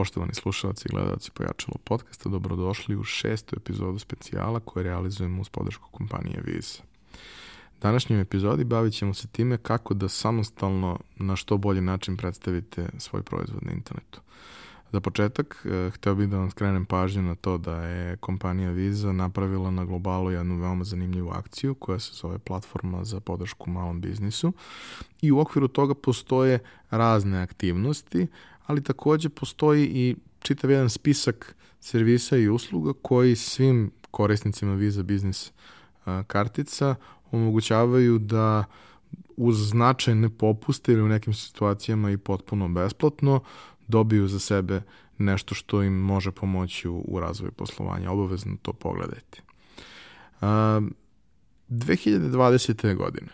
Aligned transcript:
Poštovani 0.00 0.34
slušalci 0.34 0.88
i 0.88 0.92
gledalci 0.92 1.30
Pojačalo 1.30 1.76
podcasta, 1.84 2.28
dobrodošli 2.28 2.96
u 2.96 3.04
šestu 3.04 3.56
epizodu 3.56 3.98
specijala 3.98 4.60
koje 4.60 4.84
realizujemo 4.84 5.40
uz 5.40 5.48
podršku 5.48 5.88
kompanije 5.90 6.42
Visa. 6.44 6.82
Današnjoj 7.80 8.20
epizodi 8.20 8.64
bavit 8.64 8.94
ćemo 8.94 9.14
se 9.14 9.28
time 9.28 9.58
kako 9.58 9.94
da 9.94 10.08
samostalno 10.08 10.98
na 11.16 11.36
što 11.36 11.56
bolji 11.56 11.80
način 11.80 12.16
predstavite 12.16 12.88
svoj 12.98 13.22
proizvod 13.22 13.62
na 13.62 13.72
internetu. 13.72 14.20
Za 14.92 15.00
početak, 15.00 15.66
eh, 15.66 15.90
hteo 15.90 16.14
bih 16.14 16.28
da 16.28 16.36
vam 16.36 16.50
skrenem 16.50 16.84
pažnju 16.86 17.22
na 17.22 17.34
to 17.34 17.58
da 17.58 17.82
je 17.84 18.16
kompanija 18.16 18.70
Visa 18.70 19.12
napravila 19.12 19.70
na 19.70 19.84
globalu 19.84 20.30
jednu 20.30 20.60
veoma 20.60 20.84
zanimljivu 20.84 21.30
akciju 21.30 21.74
koja 21.74 21.98
se 21.98 22.14
zove 22.14 22.38
platforma 22.38 23.04
za 23.04 23.20
podršku 23.20 23.70
malom 23.70 24.00
biznisu 24.00 24.52
i 25.22 25.32
u 25.32 25.38
okviru 25.38 25.68
toga 25.68 25.94
postoje 25.94 26.58
razne 26.90 27.42
aktivnosti, 27.42 28.26
ali 28.70 28.82
takođe 28.82 29.28
postoji 29.28 29.84
i 29.84 30.16
čitav 30.38 30.70
jedan 30.70 30.90
spisak 30.90 31.56
servisa 31.80 32.36
i 32.36 32.48
usluga 32.48 32.92
koji 33.02 33.36
svim 33.36 33.90
korisnicima 34.10 34.74
Visa 34.74 35.02
Business 35.02 35.52
kartica 36.26 36.94
omogućavaju 37.30 38.18
da 38.18 38.64
uz 39.36 39.68
značajne 39.68 40.28
popuste 40.28 40.92
ili 40.92 41.02
u 41.02 41.08
nekim 41.08 41.34
situacijama 41.34 42.10
i 42.10 42.16
potpuno 42.16 42.68
besplatno 42.68 43.40
dobiju 43.88 44.28
za 44.28 44.38
sebe 44.38 44.82
nešto 45.18 45.54
što 45.54 45.82
im 45.82 45.92
može 45.92 46.30
pomoći 46.30 46.88
u, 46.88 47.04
u 47.08 47.20
razvoju 47.20 47.52
poslovanja. 47.52 48.10
Obavezno 48.10 48.56
to 48.62 48.72
pogledajte. 48.72 49.42
Uh, 50.40 50.46
2020. 51.68 52.96
godine, 52.96 53.28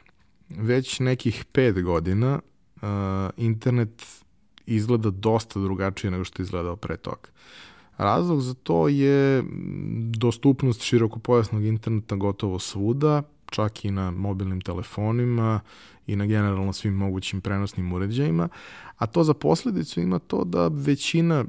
već 0.49 1.01
nekih 1.01 1.45
pet 1.53 1.83
godina, 1.83 2.41
uh, 2.77 2.83
internet 3.37 4.26
izgleda 4.67 5.11
dosta 5.11 5.61
drugačije 5.61 6.11
nego 6.11 6.25
što 6.25 6.43
je 6.43 6.45
izgledao 6.45 6.77
pre 6.77 6.97
toga. 6.97 7.29
Razlog 7.99 8.41
za 8.41 8.55
to 8.55 8.89
je 8.89 9.45
dostupnost 10.17 10.83
širokopojasnog 10.83 11.65
interneta 11.65 12.17
gotovo 12.17 12.59
svuda, 12.59 13.23
čak 13.51 13.85
i 13.85 13.91
na 13.91 14.11
mobilnim 14.11 14.61
telefonima 14.61 15.61
i 16.07 16.17
na 16.17 16.27
generalno 16.27 16.73
svim 16.73 16.95
mogućim 16.95 17.41
prenosnim 17.41 17.93
uređajima, 17.93 18.49
a 18.97 19.07
to 19.07 19.25
za 19.25 19.35
posledicu 19.35 20.01
ima 20.01 20.19
to 20.19 20.45
da 20.45 20.69
većina 20.69 21.45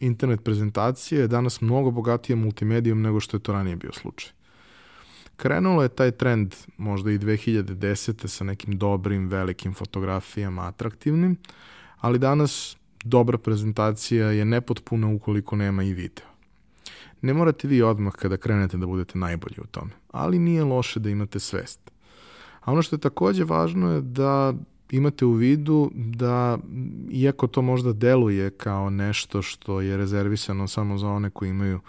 internet 0.00 0.44
prezentacije 0.44 1.20
je 1.20 1.28
danas 1.28 1.60
mnogo 1.60 1.90
bogatija 1.90 2.36
multimedijom 2.36 3.02
nego 3.02 3.20
što 3.20 3.36
je 3.36 3.40
to 3.40 3.52
ranije 3.52 3.76
bio 3.76 3.92
slučaj. 3.92 4.32
Krenulo 5.36 5.82
je 5.82 5.88
taj 5.88 6.10
trend 6.10 6.54
možda 6.76 7.10
i 7.10 7.18
2010. 7.18 8.26
sa 8.26 8.44
nekim 8.44 8.78
dobrim, 8.78 9.28
velikim 9.28 9.74
fotografijama, 9.74 10.62
atraktivnim, 10.62 11.36
ali 12.04 12.18
danas 12.18 12.76
dobra 13.04 13.38
prezentacija 13.38 14.30
je 14.30 14.44
nepotpuna 14.44 15.08
ukoliko 15.08 15.56
nema 15.56 15.82
i 15.82 15.94
video. 15.94 16.26
Ne 17.22 17.34
morate 17.34 17.68
vi 17.68 17.82
odmah 17.82 18.12
kada 18.12 18.36
krenete 18.36 18.76
da 18.76 18.86
budete 18.86 19.18
najbolji 19.18 19.56
u 19.62 19.66
tome, 19.66 19.90
ali 20.10 20.38
nije 20.38 20.64
loše 20.64 21.00
da 21.00 21.10
imate 21.10 21.40
svest. 21.40 21.80
A 22.60 22.72
ono 22.72 22.82
što 22.82 22.96
je 22.96 23.00
takođe 23.00 23.44
važno 23.44 23.92
je 23.92 24.00
da 24.00 24.54
imate 24.90 25.24
u 25.24 25.32
vidu 25.32 25.90
da, 25.94 26.58
iako 27.10 27.46
to 27.46 27.62
možda 27.62 27.92
deluje 27.92 28.50
kao 28.50 28.90
nešto 28.90 29.42
što 29.42 29.80
je 29.80 29.96
rezervisano 29.96 30.68
samo 30.68 30.98
za 30.98 31.08
one 31.08 31.30
koji 31.30 31.50
imaju 31.50 31.80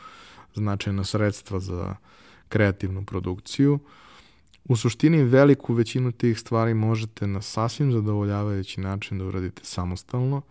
značajna 0.54 1.04
sredstva 1.04 1.60
za 1.60 1.96
kreativnu 2.50 3.06
produkciju, 3.06 3.80
u 4.66 4.76
suštini 4.76 5.24
veliku 5.24 5.74
većinu 5.74 6.12
tih 6.12 6.40
stvari 6.40 6.74
možete 6.74 7.28
na 7.28 7.42
sasvim 7.42 7.92
zadovoljavajući 7.92 8.82
način 8.82 9.18
da 9.18 9.26
uradite 9.26 9.62
samostalno 9.66 10.42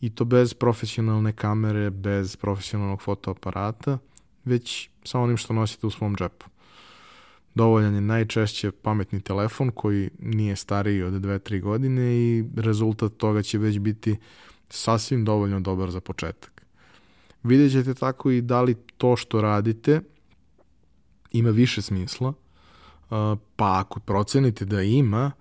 i 0.00 0.10
to 0.10 0.24
bez 0.24 0.54
profesionalne 0.54 1.32
kamere, 1.32 1.90
bez 1.90 2.36
profesionalnog 2.36 3.02
fotoaparata, 3.02 3.98
već 4.44 4.90
sa 5.04 5.20
onim 5.20 5.36
što 5.36 5.52
nosite 5.52 5.86
u 5.86 5.90
svom 5.90 6.16
džepu. 6.16 6.46
Dovoljan 7.54 7.94
je 7.94 8.00
najčešće 8.00 8.70
pametni 8.70 9.20
telefon 9.20 9.70
koji 9.70 10.10
nije 10.18 10.56
stariji 10.56 11.02
od 11.02 11.12
2-3 11.12 11.60
godine 11.60 12.16
i 12.16 12.44
rezultat 12.56 13.12
toga 13.16 13.42
će 13.42 13.58
već 13.58 13.78
biti 13.78 14.16
sasvim 14.68 15.24
dovoljno 15.24 15.60
dobar 15.60 15.90
za 15.90 16.00
početak. 16.00 16.62
Vidjet 17.42 17.72
ćete 17.72 17.94
tako 17.94 18.30
i 18.30 18.40
da 18.40 18.62
li 18.62 18.74
to 18.96 19.16
što 19.16 19.40
radite 19.40 20.00
ima 21.32 21.50
više 21.50 21.82
smisla, 21.82 22.32
pa 23.56 23.80
ako 23.80 24.00
procenite 24.00 24.64
da 24.64 24.82
ima, 24.82 25.32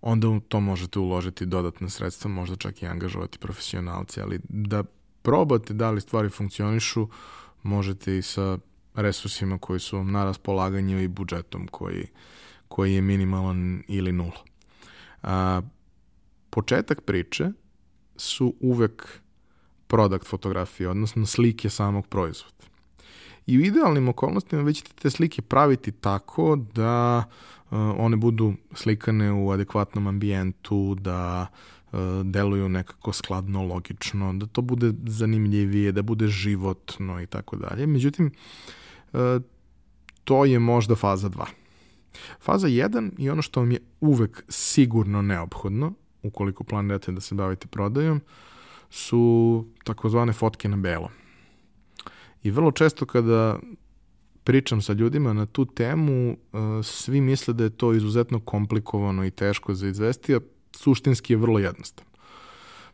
onda 0.00 0.28
u 0.28 0.40
to 0.40 0.60
možete 0.60 0.98
uložiti 0.98 1.46
dodatne 1.46 1.90
sredstva, 1.90 2.30
možda 2.30 2.56
čak 2.56 2.82
i 2.82 2.86
angažovati 2.86 3.38
profesionalci, 3.38 4.20
ali 4.20 4.40
da 4.48 4.84
probate 5.22 5.74
da 5.74 5.90
li 5.90 6.00
stvari 6.00 6.28
funkcionišu, 6.28 7.08
možete 7.62 8.18
i 8.18 8.22
sa 8.22 8.58
resursima 8.94 9.58
koji 9.58 9.80
su 9.80 9.96
vam 9.96 10.12
na 10.12 10.24
raspolaganju 10.24 11.02
i 11.02 11.08
budžetom 11.08 11.68
koji, 11.68 12.06
koji 12.68 12.94
je 12.94 13.00
minimalan 13.00 13.82
ili 13.88 14.12
nula. 14.12 14.44
A, 15.22 15.62
početak 16.50 17.00
priče 17.00 17.50
su 18.16 18.54
uvek 18.60 19.20
product 19.86 20.26
fotografije, 20.26 20.88
odnosno 20.88 21.26
slike 21.26 21.70
samog 21.70 22.06
proizvoda. 22.06 22.73
I 23.46 23.58
u 23.58 23.60
idealnim 23.60 24.08
okolnostima 24.08 24.62
vi 24.62 24.74
ćete 24.74 24.92
te 24.92 25.10
slike 25.10 25.42
praviti 25.42 25.92
tako 25.92 26.56
da 26.74 27.24
uh, 27.70 27.78
one 27.98 28.16
budu 28.16 28.54
slikane 28.74 29.32
u 29.32 29.50
adekvatnom 29.50 30.06
ambijentu, 30.06 30.94
da 30.94 31.46
uh, 31.92 31.98
deluju 32.24 32.68
nekako 32.68 33.12
skladno, 33.12 33.62
logično, 33.62 34.32
da 34.32 34.46
to 34.46 34.62
bude 34.62 34.92
zanimljivije, 35.06 35.92
da 35.92 36.02
bude 36.02 36.28
životno 36.28 37.20
i 37.20 37.26
tako 37.26 37.56
dalje. 37.56 37.86
Međutim, 37.86 38.30
uh, 39.12 39.20
to 40.24 40.44
je 40.44 40.58
možda 40.58 40.94
faza 40.94 41.28
2. 41.28 41.44
Faza 42.40 42.68
1 42.68 43.10
je 43.18 43.32
ono 43.32 43.42
što 43.42 43.60
vam 43.60 43.72
je 43.72 43.78
uvek 44.00 44.44
sigurno 44.48 45.22
neophodno, 45.22 45.92
ukoliko 46.22 46.64
planirate 46.64 47.12
da 47.12 47.20
se 47.20 47.34
bavite 47.34 47.66
prodajom, 47.66 48.20
su 48.90 49.64
takozvane 49.84 50.32
fotke 50.32 50.68
na 50.68 50.76
belo. 50.76 51.10
I 52.44 52.50
vrlo 52.50 52.70
često 52.70 53.06
kada 53.06 53.58
pričam 54.44 54.82
sa 54.82 54.92
ljudima 54.92 55.32
na 55.32 55.46
tu 55.46 55.64
temu, 55.64 56.30
e, 56.30 56.36
svi 56.82 57.20
misle 57.20 57.54
da 57.54 57.64
je 57.64 57.70
to 57.70 57.92
izuzetno 57.92 58.40
komplikovano 58.40 59.24
i 59.24 59.30
teško 59.30 59.74
za 59.74 59.88
izvesti, 59.88 60.34
a 60.34 60.40
suštinski 60.72 61.32
je 61.32 61.36
vrlo 61.36 61.58
jednostavno. 61.58 62.10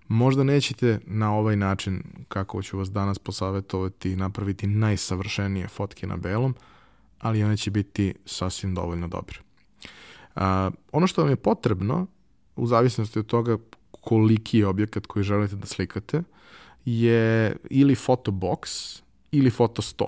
Možda 0.09 0.45
nećete 0.45 1.01
na 1.07 1.35
ovaj 1.35 1.57
način, 1.57 2.03
kako 2.29 2.63
ću 2.63 2.79
vas 2.79 2.91
danas 2.91 3.19
posavetovati, 3.19 4.17
napraviti 4.17 4.67
najsavršenije 4.67 5.69
fotke 5.69 6.07
na 6.07 6.17
belom, 6.17 6.55
ali 7.19 7.45
one 7.45 7.57
će 7.57 7.71
biti 7.71 8.15
sasvim 8.25 8.75
dovoljno 8.75 9.09
dobre. 9.09 9.39
A, 10.35 10.71
ono 10.93 11.07
što 11.07 11.23
vam 11.23 11.31
je 11.31 11.37
potrebno, 11.37 12.07
u 12.57 12.67
zavisnosti 12.67 13.19
od 13.19 13.27
toga 13.27 13.57
koliki 13.91 14.59
je 14.59 14.67
objekat 14.67 15.07
koji 15.07 15.23
želite 15.23 15.57
da 15.57 15.67
slikate, 15.67 16.23
je 16.85 17.57
ili 17.71 17.95
fotobox, 17.95 19.01
ili 19.33 19.51
Foto 19.51 19.83
100. 19.83 20.07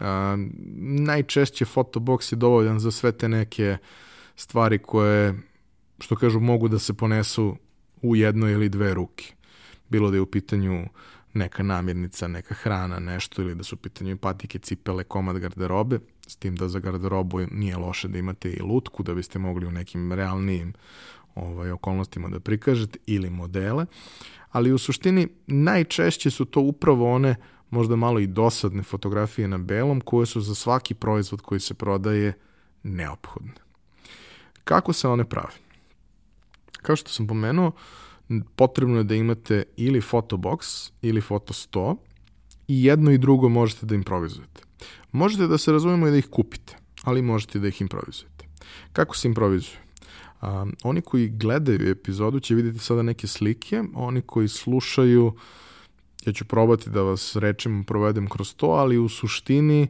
A, 0.00 0.36
najčešće 0.78 1.64
Fotobox 1.64 2.32
je 2.32 2.36
dovoljan 2.36 2.80
za 2.80 2.90
sve 2.90 3.12
te 3.12 3.28
neke 3.28 3.76
stvari 4.36 4.78
koje, 4.78 5.34
što 6.00 6.16
kažu, 6.16 6.40
mogu 6.40 6.68
da 6.68 6.78
se 6.78 6.94
ponesu 6.94 7.56
u 8.02 8.16
jednoj 8.16 8.52
ili 8.52 8.68
dve 8.68 8.94
ruke. 8.94 9.34
Bilo 9.88 10.10
da 10.10 10.16
je 10.16 10.20
u 10.20 10.26
pitanju 10.26 10.86
neka 11.34 11.62
namirnica, 11.62 12.28
neka 12.28 12.54
hrana, 12.54 12.98
nešto, 12.98 13.42
ili 13.42 13.54
da 13.54 13.64
su 13.64 13.74
u 13.74 13.78
pitanju 13.78 14.16
patike, 14.16 14.58
cipele, 14.58 15.04
komad 15.04 15.38
garderobe, 15.38 15.98
s 16.26 16.36
tim 16.36 16.56
da 16.56 16.68
za 16.68 16.78
garderobu 16.78 17.40
nije 17.50 17.76
loše 17.76 18.08
da 18.08 18.18
imate 18.18 18.50
i 18.50 18.62
lutku, 18.62 19.02
da 19.02 19.14
biste 19.14 19.38
mogli 19.38 19.66
u 19.66 19.70
nekim 19.70 20.12
realnijim 20.12 20.72
ovaj, 21.34 21.70
okolnostima 21.70 22.28
da 22.28 22.40
prikažete, 22.40 22.98
ili 23.06 23.30
modele, 23.30 23.86
ali 24.50 24.72
u 24.72 24.78
suštini 24.78 25.28
najčešće 25.46 26.30
su 26.30 26.44
to 26.44 26.60
upravo 26.60 27.12
one 27.12 27.30
uh, 27.30 27.55
možda 27.70 27.96
malo 27.96 28.20
i 28.20 28.26
dosadne 28.26 28.82
fotografije 28.82 29.48
na 29.48 29.58
belom 29.58 30.00
koje 30.00 30.26
su 30.26 30.40
za 30.40 30.54
svaki 30.54 30.94
proizvod 30.94 31.40
koji 31.40 31.60
se 31.60 31.74
prodaje 31.74 32.32
neophodne. 32.82 33.52
Kako 34.64 34.92
se 34.92 35.08
one 35.08 35.24
prave? 35.24 35.52
Kao 36.82 36.96
što 36.96 37.10
sam 37.10 37.26
pomenuo, 37.26 37.72
potrebno 38.56 38.98
je 38.98 39.04
da 39.04 39.14
imate 39.14 39.62
ili 39.76 40.00
fotobox 40.00 40.90
ili 41.02 41.20
foto 41.20 41.52
100 41.52 41.96
i 42.68 42.84
jedno 42.84 43.10
i 43.10 43.18
drugo 43.18 43.48
možete 43.48 43.86
da 43.86 43.94
improvizujete. 43.94 44.62
Možete 45.12 45.46
da 45.46 45.58
se 45.58 45.72
razumemo 45.72 46.08
i 46.08 46.10
da 46.10 46.16
ih 46.16 46.26
kupite, 46.26 46.76
ali 47.02 47.22
možete 47.22 47.58
da 47.58 47.68
ih 47.68 47.80
improvizujete. 47.80 48.44
Kako 48.92 49.16
se 49.16 49.28
improvizuje? 49.28 49.78
Um, 50.42 50.76
oni 50.82 51.00
koji 51.00 51.28
gledaju 51.28 51.90
epizodu 51.90 52.40
će 52.40 52.54
vidjeti 52.54 52.78
sada 52.78 53.02
neke 53.02 53.26
slike, 53.26 53.82
oni 53.94 54.20
koji 54.20 54.48
slušaju 54.48 55.26
uh, 55.26 55.34
Ja 56.26 56.32
ću 56.32 56.44
probati 56.44 56.90
da 56.90 57.02
vas 57.02 57.36
rečima 57.36 57.84
provedem 57.86 58.28
kroz 58.28 58.54
to, 58.54 58.66
ali 58.66 58.98
u 58.98 59.08
suštini 59.08 59.88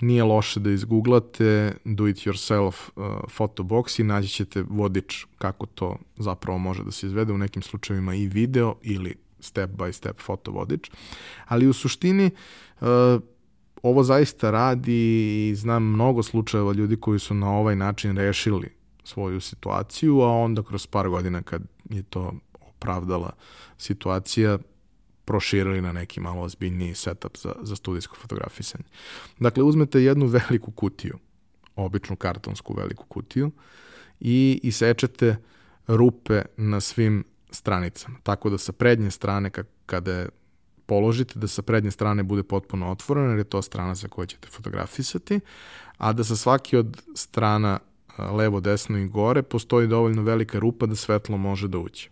nije 0.00 0.24
loše 0.24 0.60
da 0.60 0.70
izgooglate 0.70 1.72
do 1.84 2.08
it 2.08 2.16
yourself 2.16 2.74
uh, 2.96 3.04
photobox 3.38 4.00
i 4.00 4.04
naći 4.04 4.28
ćete 4.28 4.64
vodič 4.68 5.26
kako 5.38 5.66
to 5.66 5.96
zapravo 6.16 6.58
može 6.58 6.84
da 6.84 6.90
se 6.90 7.06
izvede 7.06 7.32
u 7.32 7.38
nekim 7.38 7.62
slučajevima 7.62 8.14
i 8.14 8.26
video 8.26 8.74
ili 8.82 9.14
step 9.40 9.70
by 9.70 9.92
step 9.92 10.20
fotovodič, 10.20 10.90
ali 11.46 11.66
u 11.66 11.72
suštini 11.72 12.30
uh, 12.80 12.88
ovo 13.82 14.02
zaista 14.02 14.50
radi 14.50 15.48
i 15.48 15.54
znam 15.54 15.84
mnogo 15.84 16.22
slučajeva 16.22 16.72
ljudi 16.72 16.96
koji 16.96 17.18
su 17.18 17.34
na 17.34 17.50
ovaj 17.50 17.76
način 17.76 18.16
rešili 18.16 18.68
svoju 19.04 19.40
situaciju, 19.40 20.20
a 20.20 20.28
onda 20.28 20.62
kroz 20.62 20.86
par 20.86 21.08
godina 21.08 21.42
kad 21.42 21.62
je 21.90 22.02
to 22.02 22.32
opravdala 22.60 23.32
situacija, 23.78 24.58
proširili 25.30 25.80
na 25.80 25.92
neki 25.92 26.20
malo 26.20 26.42
ozbiljniji 26.42 26.94
setup 26.94 27.36
za, 27.36 27.52
za 27.62 27.76
studijsko 27.76 28.16
fotografisanje. 28.16 28.84
Dakle, 29.38 29.62
uzmete 29.62 30.02
jednu 30.02 30.26
veliku 30.26 30.70
kutiju, 30.70 31.18
običnu 31.76 32.16
kartonsku 32.16 32.74
veliku 32.74 33.04
kutiju 33.04 33.50
i 34.20 34.60
isečete 34.62 35.36
rupe 35.86 36.42
na 36.56 36.80
svim 36.80 37.24
stranicama. 37.50 38.18
Tako 38.22 38.50
da 38.50 38.58
sa 38.58 38.72
prednje 38.72 39.10
strane, 39.10 39.50
kada 39.86 40.12
je 40.12 40.28
položite, 40.86 41.38
da 41.38 41.48
sa 41.48 41.62
prednje 41.62 41.90
strane 41.90 42.22
bude 42.22 42.42
potpuno 42.42 42.90
otvorena, 42.90 43.30
jer 43.30 43.38
je 43.38 43.44
to 43.44 43.62
strana 43.62 43.94
sa 43.94 44.08
kojoj 44.08 44.26
ćete 44.26 44.48
fotografisati, 44.48 45.40
a 45.98 46.12
da 46.12 46.24
sa 46.24 46.36
svaki 46.36 46.76
od 46.76 47.02
strana 47.14 47.78
levo, 48.18 48.60
desno 48.60 48.98
i 48.98 49.06
gore 49.06 49.42
postoji 49.42 49.86
dovoljno 49.86 50.22
velika 50.22 50.58
rupa 50.58 50.86
da 50.86 50.96
svetlo 50.96 51.36
može 51.36 51.68
da 51.68 51.78
uđe. 51.78 52.08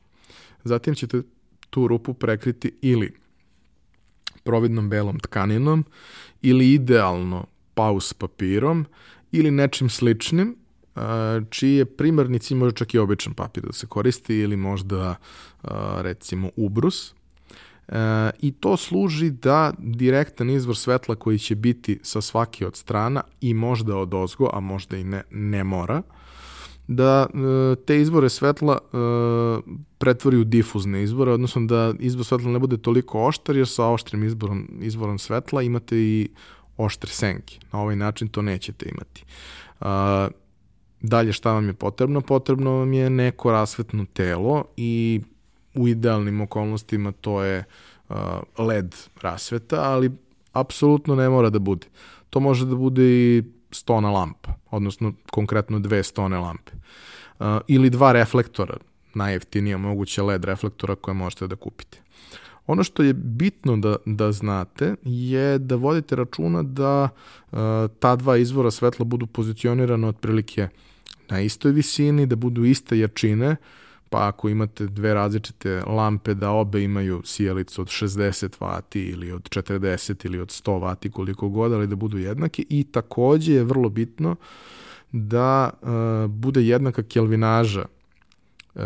Zatim 0.64 0.94
ćete 0.94 1.22
tu 1.70 1.88
rupu 1.88 2.14
prekriti 2.14 2.72
ili 2.82 3.14
providnom 4.44 4.90
belom 4.90 5.18
tkaninom 5.18 5.84
ili 6.42 6.72
idealno 6.72 7.46
paus 7.74 8.12
papirom 8.12 8.86
ili 9.32 9.50
nečim 9.50 9.88
sličnim 9.88 10.56
čiji 11.50 11.74
je 11.74 11.84
primarni 11.84 12.38
cilj 12.38 12.56
možda 12.56 12.76
čak 12.76 12.94
i 12.94 12.98
običan 12.98 13.34
papir 13.34 13.66
da 13.66 13.72
se 13.72 13.86
koristi 13.86 14.36
ili 14.36 14.56
možda 14.56 15.14
recimo 16.00 16.50
ubrus. 16.56 17.14
E, 17.88 18.30
I 18.40 18.52
to 18.52 18.76
služi 18.76 19.30
da 19.30 19.72
direktan 19.78 20.50
izvor 20.50 20.76
svetla 20.76 21.14
koji 21.14 21.38
će 21.38 21.54
biti 21.54 21.98
sa 22.02 22.20
svake 22.20 22.66
od 22.66 22.76
strana 22.76 23.22
i 23.40 23.54
možda 23.54 23.96
od 23.96 24.14
ozgo, 24.14 24.50
a 24.52 24.60
možda 24.60 24.96
i 24.96 25.04
ne, 25.04 25.22
ne 25.30 25.64
mora, 25.64 26.02
da 26.88 27.26
e, 27.26 27.76
te 27.84 28.00
izvore 28.00 28.28
svetla 28.28 28.78
e, 28.78 28.96
pretvori 29.98 30.36
u 30.36 30.44
difuzne 30.44 31.02
izvore, 31.02 31.32
odnosno 31.32 31.66
da 31.66 31.94
izvor 31.98 32.24
svetla 32.24 32.50
ne 32.50 32.58
bude 32.58 32.76
toliko 32.76 33.26
oštar, 33.26 33.56
jer 33.56 33.68
sa 33.68 33.86
oštrim 33.86 34.24
izborom, 34.24 34.68
izvorom 34.80 35.18
svetla 35.18 35.62
imate 35.62 35.96
i 35.96 36.28
oštre 36.76 37.10
senke. 37.10 37.58
Na 37.72 37.80
ovaj 37.80 37.96
način 37.96 38.28
to 38.28 38.42
nećete 38.42 38.88
imati. 38.88 39.24
Dalje 41.00 41.32
šta 41.32 41.52
vam 41.52 41.66
je 41.66 41.72
potrebno? 41.72 42.20
Potrebno 42.20 42.70
vam 42.70 42.92
je 42.92 43.10
neko 43.10 43.52
rasvetno 43.52 44.06
telo 44.12 44.64
i 44.76 45.20
u 45.74 45.88
idealnim 45.88 46.40
okolnostima 46.40 47.12
to 47.12 47.42
je 47.42 47.64
LED 48.58 48.94
rasveta, 49.22 49.82
ali 49.82 50.10
apsolutno 50.52 51.14
ne 51.14 51.28
mora 51.28 51.50
da 51.50 51.58
bude. 51.58 51.86
To 52.30 52.40
može 52.40 52.66
da 52.66 52.74
bude 52.74 53.02
i 53.02 53.42
stona 53.70 54.10
lampa, 54.10 54.54
odnosno 54.70 55.12
konkretno 55.30 55.78
dve 55.78 56.02
stone 56.02 56.38
lampe. 56.38 56.72
Uh, 57.38 57.46
ili 57.66 57.90
dva 57.90 58.12
reflektora, 58.12 58.76
najjeftinija 59.14 59.78
moguće 59.78 60.22
LED 60.22 60.44
reflektora 60.44 60.94
koje 60.94 61.14
možete 61.14 61.46
da 61.46 61.56
kupite. 61.56 61.98
Ono 62.66 62.84
što 62.84 63.02
je 63.02 63.14
bitno 63.14 63.76
da, 63.76 63.96
da 64.04 64.32
znate 64.32 64.94
je 65.02 65.58
da 65.58 65.76
vodite 65.76 66.16
računa 66.16 66.62
da 66.62 67.08
uh, 67.50 67.58
ta 67.98 68.16
dva 68.16 68.36
izvora 68.36 68.70
svetla 68.70 69.04
budu 69.04 69.26
pozicionirana 69.26 70.08
otprilike 70.08 70.68
na 71.28 71.40
istoj 71.40 71.72
visini, 71.72 72.26
da 72.26 72.36
budu 72.36 72.64
iste 72.64 72.98
jačine, 72.98 73.56
pa 74.10 74.28
ako 74.28 74.48
imate 74.48 74.86
dve 74.86 75.14
različite 75.14 75.82
lampe 75.86 76.34
da 76.34 76.50
obe 76.50 76.82
imaju 76.82 77.22
sijalicu 77.24 77.82
od 77.82 77.88
60 77.88 78.48
W 78.60 79.10
ili 79.10 79.32
od 79.32 79.42
40 79.42 80.26
ili 80.26 80.40
od 80.40 80.48
100 80.48 80.96
W 81.02 81.10
koliko 81.10 81.48
god, 81.48 81.72
ali 81.72 81.86
da 81.86 81.96
budu 81.96 82.18
jednake 82.18 82.64
i 82.68 82.84
takođe 82.84 83.52
je 83.52 83.64
vrlo 83.64 83.88
bitno 83.88 84.36
da 85.12 85.70
uh, 85.82 86.30
bude 86.30 86.62
jednaka 86.62 87.02
kelvinaža 87.02 87.84
uh, 88.74 88.82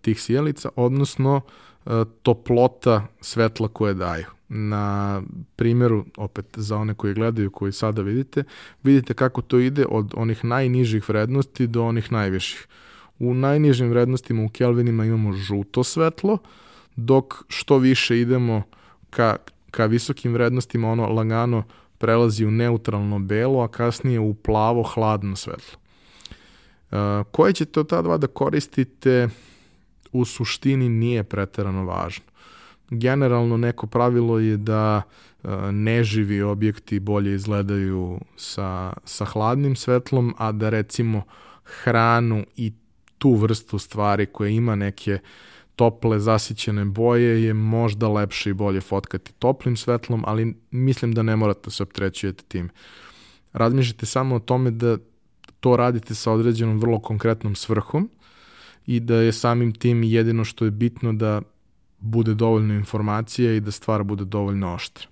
tih 0.00 0.22
sijalica, 0.22 0.68
odnosno 0.76 1.40
uh, 1.84 1.92
toplota 2.22 3.06
svetla 3.20 3.68
koje 3.68 3.94
daju. 3.94 4.26
Na 4.48 5.22
primjeru, 5.56 6.04
opet 6.16 6.46
za 6.56 6.76
one 6.76 6.94
koji 6.94 7.14
gledaju, 7.14 7.50
koji 7.50 7.72
sada 7.72 8.02
vidite, 8.02 8.44
vidite 8.82 9.14
kako 9.14 9.42
to 9.42 9.58
ide 9.58 9.86
od 9.88 10.14
onih 10.16 10.44
najnižih 10.44 11.08
vrednosti 11.08 11.66
do 11.66 11.84
onih 11.84 12.12
najviših. 12.12 12.68
U 13.22 13.34
najnižim 13.34 13.88
vrednostima 13.88 14.42
u 14.44 14.48
Kelvinima 14.48 15.04
imamo 15.04 15.32
žuto 15.32 15.84
svetlo, 15.84 16.38
dok 16.96 17.44
što 17.48 17.78
više 17.78 18.20
idemo 18.20 18.62
ka, 19.10 19.36
ka 19.70 19.86
visokim 19.86 20.32
vrednostima, 20.32 20.90
ono 20.90 21.06
lagano 21.06 21.62
prelazi 21.98 22.46
u 22.46 22.50
neutralno 22.50 23.18
belo, 23.18 23.62
a 23.62 23.68
kasnije 23.68 24.20
u 24.20 24.34
plavo 24.34 24.82
hladno 24.82 25.36
svetlo. 25.36 25.78
Uh, 26.90 26.98
koje 27.30 27.52
ćete 27.52 27.80
od 27.80 27.88
ta 27.88 28.02
dva 28.02 28.16
da 28.16 28.26
koristite 28.26 29.28
u 30.12 30.24
suštini 30.24 30.88
nije 30.88 31.24
preterano 31.24 31.84
važno. 31.84 32.24
Generalno 32.90 33.56
neko 33.56 33.86
pravilo 33.86 34.38
je 34.38 34.56
da 34.56 35.02
uh, 35.42 35.50
neživi 35.70 36.42
objekti 36.42 37.00
bolje 37.00 37.34
izgledaju 37.34 38.20
sa, 38.36 38.92
sa 39.04 39.24
hladnim 39.24 39.76
svetlom, 39.76 40.34
a 40.38 40.52
da 40.52 40.68
recimo 40.68 41.22
hranu 41.64 42.44
i 42.56 42.72
tu 43.22 43.34
vrstu 43.34 43.78
stvari 43.78 44.26
koja 44.26 44.48
ima 44.50 44.74
neke 44.74 45.18
tople, 45.76 46.18
zasićene 46.20 46.84
boje 46.84 47.44
je 47.44 47.54
možda 47.54 48.08
lepše 48.08 48.50
i 48.50 48.52
bolje 48.52 48.80
fotkati 48.80 49.32
toplim 49.32 49.76
svetlom, 49.76 50.24
ali 50.26 50.56
mislim 50.70 51.12
da 51.12 51.22
ne 51.22 51.36
morate 51.36 51.60
da 51.64 51.70
se 51.70 51.82
optrećujete 51.82 52.44
tim. 52.48 52.70
Razmišljate 53.52 54.06
samo 54.06 54.34
o 54.34 54.38
tome 54.38 54.70
da 54.70 54.96
to 55.60 55.76
radite 55.76 56.14
sa 56.14 56.32
određenom 56.32 56.80
vrlo 56.80 56.98
konkretnom 57.00 57.54
svrhom 57.54 58.10
i 58.86 59.00
da 59.00 59.16
je 59.16 59.32
samim 59.32 59.72
tim 59.72 60.02
jedino 60.02 60.44
što 60.44 60.64
je 60.64 60.70
bitno 60.70 61.12
da 61.12 61.42
bude 61.98 62.34
dovoljno 62.34 62.74
informacija 62.74 63.54
i 63.54 63.60
da 63.60 63.70
stvar 63.70 64.02
bude 64.02 64.24
dovoljno 64.24 64.74
oštra. 64.74 65.06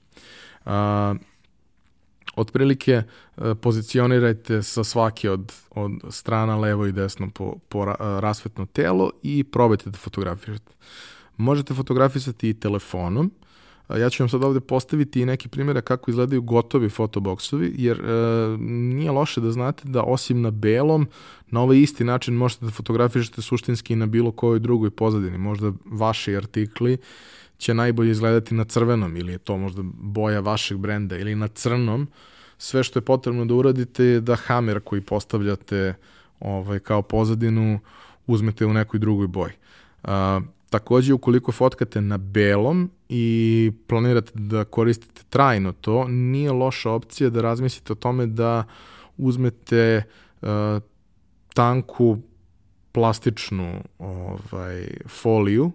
Otprilike 2.36 2.92
e, 2.92 3.54
pozicionirajte 3.54 4.62
sa 4.62 4.84
svake 4.84 5.30
od, 5.30 5.52
od 5.70 5.92
strana 6.08 6.56
levo 6.56 6.86
i 6.86 6.92
desno 6.92 7.30
po, 7.34 7.54
po 7.68 7.84
e, 7.84 7.94
rasvetno 7.98 8.66
telo 8.66 9.10
i 9.22 9.44
probajte 9.44 9.90
da 9.90 9.98
fotografirate. 9.98 10.72
Možete 11.36 11.74
fotografisati 11.74 12.48
i 12.48 12.54
telefonom. 12.54 13.30
E, 13.88 14.00
ja 14.00 14.10
ću 14.10 14.22
vam 14.22 14.28
sad 14.28 14.44
ovde 14.44 14.60
postaviti 14.60 15.20
i 15.20 15.26
neki 15.26 15.48
primjera 15.48 15.80
kako 15.80 16.10
izgledaju 16.10 16.42
gotovi 16.42 16.88
fotoboksovi, 16.88 17.74
jer 17.76 18.00
e, 18.00 18.12
nije 18.58 19.10
loše 19.10 19.40
da 19.40 19.52
znate 19.52 19.88
da 19.88 20.02
osim 20.02 20.40
na 20.40 20.50
belom, 20.50 21.08
na 21.46 21.60
ovaj 21.60 21.78
isti 21.78 22.04
način 22.04 22.34
možete 22.34 22.64
da 22.64 22.70
fotografišete 22.70 23.42
suštinski 23.42 23.92
i 23.92 23.96
na 23.96 24.06
bilo 24.06 24.32
kojoj 24.32 24.58
drugoj 24.58 24.90
pozadini. 24.90 25.38
Možda 25.38 25.72
vaši 25.84 26.36
artikli 26.36 26.98
će 27.60 27.74
najbolje 27.74 28.10
izgledati 28.10 28.54
na 28.54 28.64
crvenom 28.64 29.16
ili 29.16 29.32
je 29.32 29.38
to 29.38 29.56
možda 29.56 29.82
boja 29.94 30.40
vašeg 30.40 30.78
brenda 30.78 31.18
ili 31.18 31.34
na 31.34 31.48
crnom, 31.48 32.08
sve 32.58 32.84
što 32.84 32.98
je 32.98 33.04
potrebno 33.04 33.44
da 33.44 33.54
uradite 33.54 34.04
je 34.04 34.20
da 34.20 34.36
hamer 34.36 34.80
koji 34.80 35.00
postavljate 35.00 35.94
ovaj, 36.40 36.78
kao 36.78 37.02
pozadinu 37.02 37.80
uzmete 38.26 38.66
u 38.66 38.72
nekoj 38.72 39.00
drugoj 39.00 39.26
boji. 39.26 39.52
A, 40.02 40.40
takođe, 40.70 41.14
ukoliko 41.14 41.52
fotkate 41.52 42.00
na 42.00 42.18
belom 42.18 42.90
i 43.08 43.72
planirate 43.86 44.32
da 44.34 44.64
koristite 44.64 45.22
trajno 45.28 45.72
to, 45.72 46.08
nije 46.08 46.52
loša 46.52 46.90
opcija 46.90 47.30
da 47.30 47.42
razmislite 47.42 47.92
o 47.92 47.96
tome 47.96 48.26
da 48.26 48.64
uzmete 49.16 50.02
a, 50.42 50.80
tanku 51.54 52.18
plastičnu 52.92 53.82
ovaj, 53.98 54.86
foliju 55.08 55.72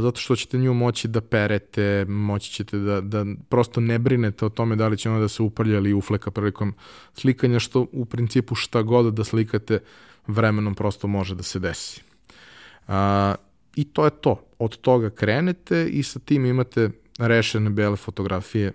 zato 0.00 0.20
što 0.20 0.36
ćete 0.36 0.58
nju 0.58 0.74
moći 0.74 1.08
da 1.08 1.20
perete, 1.20 2.04
moći 2.08 2.50
ćete 2.50 2.78
da, 2.78 3.00
da 3.00 3.24
prosto 3.48 3.80
ne 3.80 3.98
brinete 3.98 4.46
o 4.46 4.48
tome 4.48 4.76
da 4.76 4.88
li 4.88 4.96
će 4.96 5.10
ona 5.10 5.20
da 5.20 5.28
se 5.28 5.42
uprlja 5.42 5.76
ili 5.76 5.92
ufleka 5.92 6.30
prilikom 6.30 6.74
slikanja, 7.14 7.58
što 7.58 7.86
u 7.92 8.04
principu 8.04 8.54
šta 8.54 8.82
god 8.82 9.14
da 9.14 9.24
slikate 9.24 9.78
vremenom 10.26 10.74
prosto 10.74 11.06
može 11.06 11.34
da 11.34 11.42
se 11.42 11.58
desi. 11.58 12.02
Uh, 12.88 12.94
I 13.76 13.84
to 13.84 14.04
je 14.04 14.10
to. 14.10 14.42
Od 14.58 14.76
toga 14.76 15.10
krenete 15.10 15.88
i 15.88 16.02
sa 16.02 16.18
tim 16.18 16.46
imate 16.46 16.90
rešene 17.18 17.70
bele 17.70 17.96
fotografije. 17.96 18.72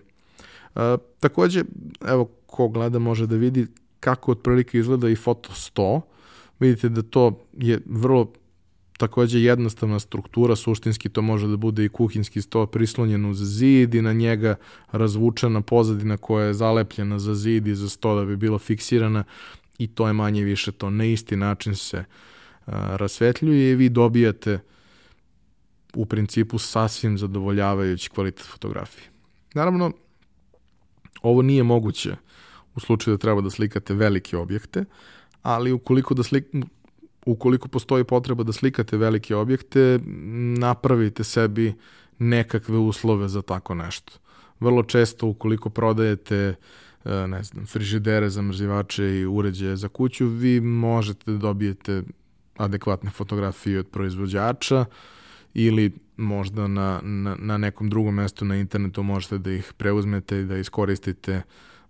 Uh, 0.75 0.81
takođe, 1.19 1.63
evo, 2.07 2.25
ko 2.45 2.67
gleda 2.67 2.99
može 2.99 3.27
da 3.27 3.35
vidi 3.35 3.67
kako 3.99 4.31
otprilike 4.31 4.77
izgleda 4.77 5.09
i 5.09 5.15
foto 5.15 5.49
100. 5.49 6.01
Vidite 6.59 6.89
da 6.89 7.01
to 7.01 7.45
je 7.57 7.79
vrlo 7.85 8.33
takođe 9.01 9.39
jednostavna 9.41 9.99
struktura, 9.99 10.55
suštinski 10.55 11.09
to 11.09 11.21
može 11.21 11.47
da 11.47 11.57
bude 11.57 11.85
i 11.85 11.89
kuhinski 11.89 12.41
sto 12.41 12.65
prislonjen 12.65 13.25
uz 13.25 13.37
zid 13.37 13.95
i 13.95 14.01
na 14.01 14.13
njega 14.13 14.55
razvučena 14.91 15.61
pozadina 15.61 16.17
koja 16.17 16.45
je 16.45 16.53
zalepljena 16.53 17.19
za 17.19 17.35
zid 17.35 17.67
i 17.67 17.75
za 17.75 17.89
sto 17.89 18.15
da 18.15 18.25
bi 18.25 18.37
bila 18.37 18.59
fiksirana 18.59 19.23
i 19.77 19.87
to 19.87 20.07
je 20.07 20.13
manje 20.13 20.43
više 20.43 20.71
to. 20.71 20.89
Na 20.89 21.05
isti 21.05 21.35
način 21.35 21.75
se 21.75 22.03
a, 22.65 22.95
rasvetljuje 22.95 23.71
i 23.71 23.75
vi 23.75 23.89
dobijate 23.89 24.59
u 25.95 26.05
principu 26.05 26.57
sasvim 26.57 27.17
zadovoljavajući 27.17 28.09
kvalitet 28.09 28.45
fotografije. 28.45 29.09
Naravno, 29.53 29.91
ovo 31.21 31.41
nije 31.41 31.63
moguće 31.63 32.15
u 32.75 32.79
slučaju 32.79 33.17
da 33.17 33.21
treba 33.21 33.41
da 33.41 33.49
slikate 33.49 33.93
velike 33.93 34.37
objekte, 34.37 34.85
ali 35.41 35.71
ukoliko, 35.71 36.13
da 36.13 36.23
slik, 36.23 36.45
ukoliko 37.25 37.67
postoji 37.67 38.03
potreba 38.03 38.43
da 38.43 38.53
slikate 38.53 38.97
velike 38.97 39.35
objekte, 39.35 39.99
napravite 40.59 41.23
sebi 41.23 41.73
nekakve 42.19 42.77
uslove 42.77 43.27
za 43.29 43.41
tako 43.41 43.75
nešto. 43.75 44.13
Vrlo 44.59 44.83
često 44.83 45.27
ukoliko 45.27 45.69
prodajete 45.69 46.55
e, 47.05 47.27
ne 47.27 47.43
znam, 47.43 47.65
frižidere, 47.65 48.29
zamrzivače 48.29 49.19
i 49.19 49.25
uređaje 49.25 49.75
za 49.75 49.87
kuću, 49.87 50.27
vi 50.27 50.61
možete 50.61 51.31
da 51.31 51.37
dobijete 51.37 52.03
adekvatne 52.57 53.09
fotografije 53.09 53.79
od 53.79 53.87
proizvođača 53.87 54.85
ili 55.53 55.91
možda 56.17 56.67
na, 56.67 56.99
na, 57.03 57.35
na 57.39 57.57
nekom 57.57 57.89
drugom 57.89 58.15
mestu 58.15 58.45
na 58.45 58.55
internetu 58.55 59.03
možete 59.03 59.37
da 59.37 59.51
ih 59.51 59.73
preuzmete 59.77 60.39
i 60.39 60.45
da 60.45 60.57
iskoristite 60.57 61.41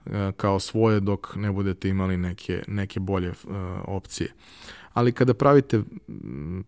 uh, 0.06 0.12
kao 0.38 0.60
svoje 0.60 1.00
dok 1.00 1.36
ne 1.36 1.52
budete 1.52 1.90
imali 1.90 2.18
neke, 2.18 2.64
neke 2.68 3.00
bolje 3.00 3.30
uh, 3.30 3.36
opcije. 3.86 4.34
Ali 4.94 5.12
kada 5.12 5.34
pravite 5.34 5.84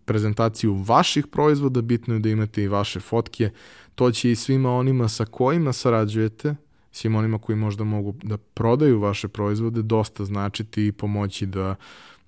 prezentaciju 0.05 0.73
vaših 0.73 1.27
proizvoda, 1.27 1.81
bitno 1.81 2.13
je 2.13 2.19
da 2.19 2.29
imate 2.29 2.63
i 2.63 2.67
vaše 2.67 2.99
fotke. 2.99 3.49
To 3.95 4.11
će 4.11 4.31
i 4.31 4.35
svima 4.35 4.71
onima 4.71 5.09
sa 5.09 5.25
kojima 5.25 5.73
sarađujete, 5.73 6.55
svima 6.91 7.19
onima 7.19 7.39
koji 7.39 7.55
možda 7.55 7.83
mogu 7.83 8.15
da 8.23 8.37
prodaju 8.37 8.99
vaše 8.99 9.27
proizvode, 9.27 9.81
dosta 9.81 10.25
značiti 10.25 10.87
i 10.87 10.91
pomoći 10.91 11.45
da 11.45 11.75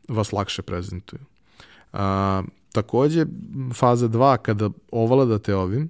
vas 0.08 0.32
lakše 0.32 0.62
prezentuju. 0.62 1.22
A, 1.94 2.44
takođe, 2.72 3.26
faza 3.74 4.08
2, 4.08 4.38
kada 4.38 4.70
ovladate 4.92 5.56
ovim 5.56 5.90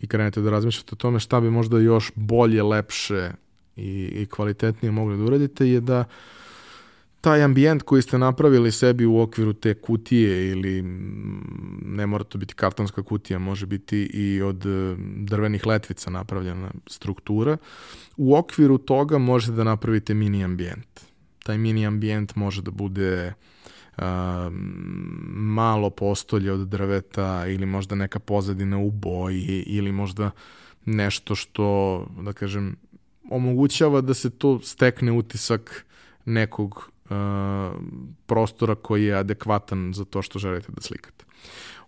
i 0.00 0.06
krenete 0.06 0.40
da 0.40 0.50
razmišljate 0.50 0.90
o 0.92 0.96
tome 0.96 1.20
šta 1.20 1.40
bi 1.40 1.50
možda 1.50 1.78
još 1.78 2.12
bolje, 2.14 2.62
lepše 2.62 3.32
i, 3.76 4.12
i 4.22 4.26
kvalitetnije 4.26 4.92
mogli 4.92 5.16
da 5.16 5.24
uradite, 5.24 5.68
je 5.68 5.80
da 5.80 6.04
taj 7.20 7.42
ambijent 7.42 7.82
koji 7.82 8.02
ste 8.02 8.18
napravili 8.18 8.72
sebi 8.72 9.06
u 9.06 9.20
okviru 9.20 9.52
te 9.52 9.74
kutije 9.74 10.50
ili 10.50 10.82
ne 11.82 12.06
mora 12.06 12.24
to 12.24 12.38
biti 12.38 12.54
kartonska 12.54 13.02
kutija, 13.02 13.38
može 13.38 13.66
biti 13.66 14.10
i 14.12 14.42
od 14.42 14.66
e, 14.66 14.96
drvenih 15.16 15.66
letvica 15.66 16.10
napravljena 16.10 16.70
struktura, 16.86 17.56
u 18.16 18.36
okviru 18.36 18.78
toga 18.78 19.18
možete 19.18 19.52
da 19.52 19.64
napravite 19.64 20.14
mini 20.14 20.44
ambijent. 20.44 21.00
Taj 21.42 21.58
mini 21.58 21.86
ambijent 21.86 22.36
može 22.36 22.62
da 22.62 22.70
bude 22.70 23.32
uh, 23.96 24.04
malo 25.32 25.90
postolje 25.90 26.52
od 26.52 26.68
drveta 26.68 27.46
ili 27.46 27.66
možda 27.66 27.94
neka 27.94 28.18
pozadina 28.18 28.78
u 28.78 28.90
boji 28.90 29.64
ili 29.66 29.92
možda 29.92 30.30
nešto 30.84 31.34
što, 31.34 32.06
da 32.20 32.32
kažem, 32.32 32.76
omogućava 33.30 34.00
da 34.00 34.14
se 34.14 34.30
to 34.30 34.60
stekne 34.60 35.12
utisak 35.12 35.86
nekog 36.24 36.90
prostora 38.26 38.74
koji 38.74 39.04
je 39.04 39.14
adekvatan 39.14 39.92
za 39.94 40.04
to 40.04 40.22
što 40.22 40.38
želite 40.38 40.72
da 40.72 40.80
slikate. 40.80 41.24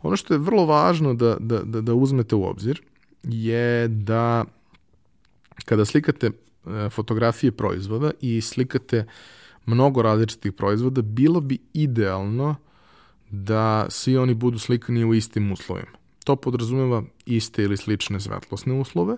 Ono 0.03 0.17
što 0.17 0.35
je 0.35 0.39
vrlo 0.39 0.67
važno 0.67 1.15
da, 1.15 1.37
da, 1.41 1.63
da, 1.63 1.81
da 1.81 1.95
uzmete 1.95 2.35
u 2.35 2.45
obzir 2.45 2.83
je 3.23 3.89
da 3.89 4.45
kada 5.65 5.85
slikate 5.85 6.31
fotografije 6.91 7.53
proizvoda 7.53 8.11
i 8.21 8.41
slikate 8.41 8.99
uh, 8.99 9.05
mnogo 9.67 10.03
različitih 10.03 10.53
proizvoda, 10.53 11.03
bilo 11.03 11.41
bi 11.41 11.59
idealno 11.73 12.57
da 13.31 13.87
svi 13.89 14.17
oni 14.17 14.35
budu 14.35 14.59
slikani 14.59 15.05
u 15.05 15.15
istim 15.15 15.53
uslovima. 15.53 15.99
To 16.25 16.37
podrazumeva 16.37 17.03
iste 17.27 17.63
ili 17.63 17.77
slične 17.77 18.21
svetlosne 18.21 18.81
uslove, 18.81 19.17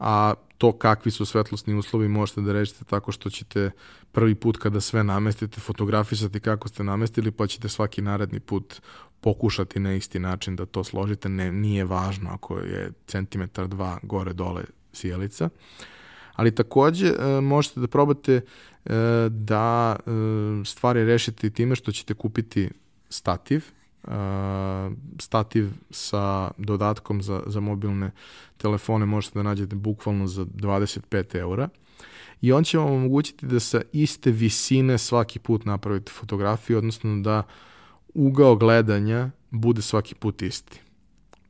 a 0.00 0.34
to 0.58 0.72
kakvi 0.72 1.10
su 1.10 1.26
svetlosni 1.26 1.74
uslovi 1.74 2.08
možete 2.08 2.40
da 2.40 2.52
rešite 2.52 2.84
tako 2.84 3.12
što 3.12 3.30
ćete 3.30 3.70
prvi 4.12 4.34
put 4.34 4.56
kada 4.56 4.80
sve 4.80 5.04
namestite 5.04 5.60
fotografisati 5.60 6.40
kako 6.40 6.68
ste 6.68 6.84
namestili 6.84 7.30
pa 7.30 7.46
ćete 7.46 7.68
svaki 7.68 8.02
naredni 8.02 8.40
put 8.40 8.80
pokušati 9.20 9.80
na 9.80 9.94
isti 9.94 10.18
način 10.18 10.56
da 10.56 10.66
to 10.66 10.84
složite. 10.84 11.28
Ne, 11.28 11.52
nije 11.52 11.84
važno 11.84 12.30
ako 12.30 12.58
je 12.58 12.92
centimetar 13.06 13.68
dva 13.68 13.98
gore 14.02 14.32
dole 14.32 14.62
sjelica. 14.92 15.48
Ali 16.34 16.54
takođe 16.54 17.06
e, 17.06 17.40
možete 17.40 17.80
da 17.80 17.86
probate 17.86 18.40
E, 18.84 19.28
da 19.30 19.96
e, 19.98 20.10
stvari 20.64 21.04
rešite 21.04 21.50
time 21.50 21.76
što 21.76 21.92
ćete 21.92 22.14
kupiti 22.14 22.70
stativ, 23.08 23.64
stativ 25.18 25.70
sa 25.90 26.50
dodatkom 26.58 27.22
za, 27.22 27.42
za 27.46 27.60
mobilne 27.60 28.10
telefone 28.56 29.06
možete 29.06 29.38
da 29.38 29.42
nađete 29.42 29.76
bukvalno 29.76 30.26
za 30.26 30.44
25 30.44 31.36
eura 31.38 31.68
i 32.40 32.52
on 32.52 32.64
će 32.64 32.78
vam 32.78 32.92
omogućiti 32.92 33.46
da 33.46 33.60
sa 33.60 33.80
iste 33.92 34.30
visine 34.30 34.98
svaki 34.98 35.38
put 35.38 35.64
napravite 35.64 36.12
fotografiju, 36.12 36.78
odnosno 36.78 37.20
da 37.20 37.42
ugao 38.14 38.56
gledanja 38.56 39.30
bude 39.50 39.82
svaki 39.82 40.14
put 40.14 40.42
isti. 40.42 40.80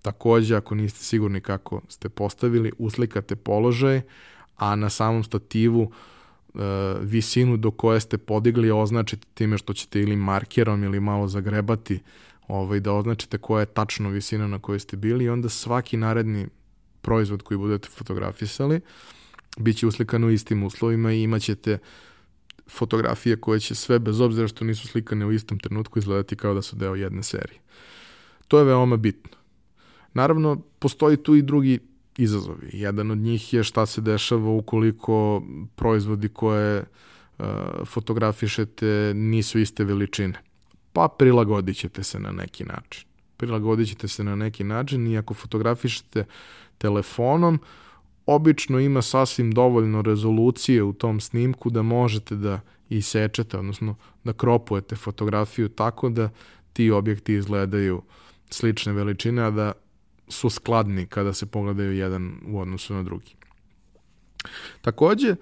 Takođe, 0.03 0.57
ako 0.57 0.75
niste 0.75 0.99
sigurni 0.99 1.41
kako 1.41 1.81
ste 1.89 2.09
postavili, 2.09 2.73
uslikate 2.79 3.37
položaj, 3.37 4.01
a 4.57 4.77
na 4.77 4.91
samom 4.91 5.25
stativu 5.25 5.93
E, 6.55 6.95
visinu 7.01 7.57
do 7.57 7.71
koje 7.71 8.01
ste 8.01 8.19
podigli 8.19 8.71
označite 8.71 9.27
time 9.35 9.59
što 9.59 9.73
ćete 9.73 10.01
ili 10.01 10.17
markerom 10.17 10.85
ili 10.85 11.01
malo 11.01 11.29
zagrebati 11.29 12.01
ovaj, 12.51 12.81
da 12.81 12.93
označite 12.93 13.39
koja 13.39 13.61
je 13.61 13.67
tačno 13.67 14.11
visina 14.11 14.47
na 14.47 14.59
kojoj 14.59 14.81
ste 14.81 14.97
bili 14.97 15.25
i 15.25 15.29
onda 15.29 15.49
svaki 15.49 15.97
naredni 15.97 16.47
proizvod 17.01 17.43
koji 17.43 17.59
budete 17.59 17.89
fotografisali 17.89 18.81
bit 19.59 19.77
će 19.77 19.87
uslikan 19.87 20.25
u 20.25 20.31
istim 20.31 20.63
uslovima 20.63 21.13
i 21.13 21.23
imaćete 21.23 21.79
fotografije 22.69 23.37
koje 23.37 23.61
će 23.61 23.75
sve, 23.75 23.99
bez 23.99 24.21
obzira 24.21 24.49
što 24.49 24.65
nisu 24.65 24.89
slikane 24.89 25.27
u 25.27 25.33
istom 25.33 25.59
trenutku, 25.59 25.99
izgledati 25.99 26.37
kao 26.37 26.55
da 26.55 26.63
su 26.63 26.77
deo 26.77 26.95
jedne 26.95 27.23
serije. 27.23 27.61
To 28.49 28.59
je 28.59 28.65
veoma 28.65 28.97
bitno. 28.97 29.31
Naravno, 30.15 30.63
postoji 30.79 31.17
tu 31.17 31.35
i 31.35 31.43
drugi 31.43 31.79
izazovi. 32.17 32.71
Jedan 32.73 33.11
od 33.11 33.19
njih 33.19 33.55
je 33.55 33.65
šta 33.65 33.87
se 33.87 34.01
dešava 34.01 34.51
ukoliko 34.51 35.43
proizvodi 35.77 36.29
koje 36.29 36.79
uh, 37.39 37.47
fotografišete 37.85 39.13
nisu 39.15 39.59
iste 39.59 39.85
veličine. 39.85 40.43
Pa 40.93 41.09
prilagodit 41.19 41.77
ćete 41.77 42.03
se 42.03 42.19
na 42.19 42.33
neki 42.33 42.65
način. 42.65 43.07
Prilagodit 43.37 43.89
ćete 43.89 44.09
se 44.09 44.25
na 44.25 44.37
neki 44.37 44.65
način 44.65 45.07
i 45.07 45.19
ako 45.19 45.35
fotografišete 45.35 46.25
telefonom, 46.79 47.61
obično 48.27 48.79
ima 48.79 49.03
sasvim 49.03 49.53
dovoljno 49.53 50.03
rezolucije 50.03 50.83
u 50.83 50.93
tom 50.93 51.21
snimku 51.21 51.71
da 51.71 51.83
možete 51.83 52.37
da 52.37 52.61
isečete, 52.89 53.59
odnosno 53.59 53.97
da 54.25 54.33
kropujete 54.33 54.97
fotografiju 54.97 55.69
tako 55.69 56.09
da 56.09 56.31
ti 56.73 56.91
objekti 56.91 57.35
izgledaju 57.35 58.03
slične 58.51 58.93
veličine, 58.93 59.43
a 59.43 59.51
da 59.51 59.73
su 60.29 60.51
skladni 60.51 61.07
kada 61.07 61.33
se 61.33 61.47
pogledaju 61.47 61.93
jedan 61.93 62.41
u 62.47 62.61
odnosu 62.61 62.95
na 62.95 63.03
drugi. 63.03 63.35
Takođe, 64.81 65.37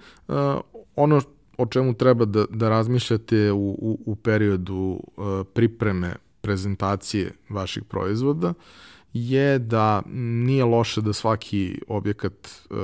ono 0.95 1.21
o 1.59 1.65
čemu 1.65 1.93
treba 1.93 2.25
da, 2.25 2.45
da 2.49 2.69
razmišljate 2.69 3.51
u, 3.51 3.69
u, 3.69 3.99
u 4.05 4.15
periodu 4.15 4.75
uh, 5.17 5.25
pripreme 5.53 6.15
prezentacije 6.41 7.31
vaših 7.49 7.83
proizvoda 7.83 8.53
je 9.13 9.59
da 9.59 10.01
nije 10.45 10.65
loše 10.65 11.01
da 11.01 11.13
svaki 11.13 11.81
objekat 11.87 12.65
uh, 12.69 12.77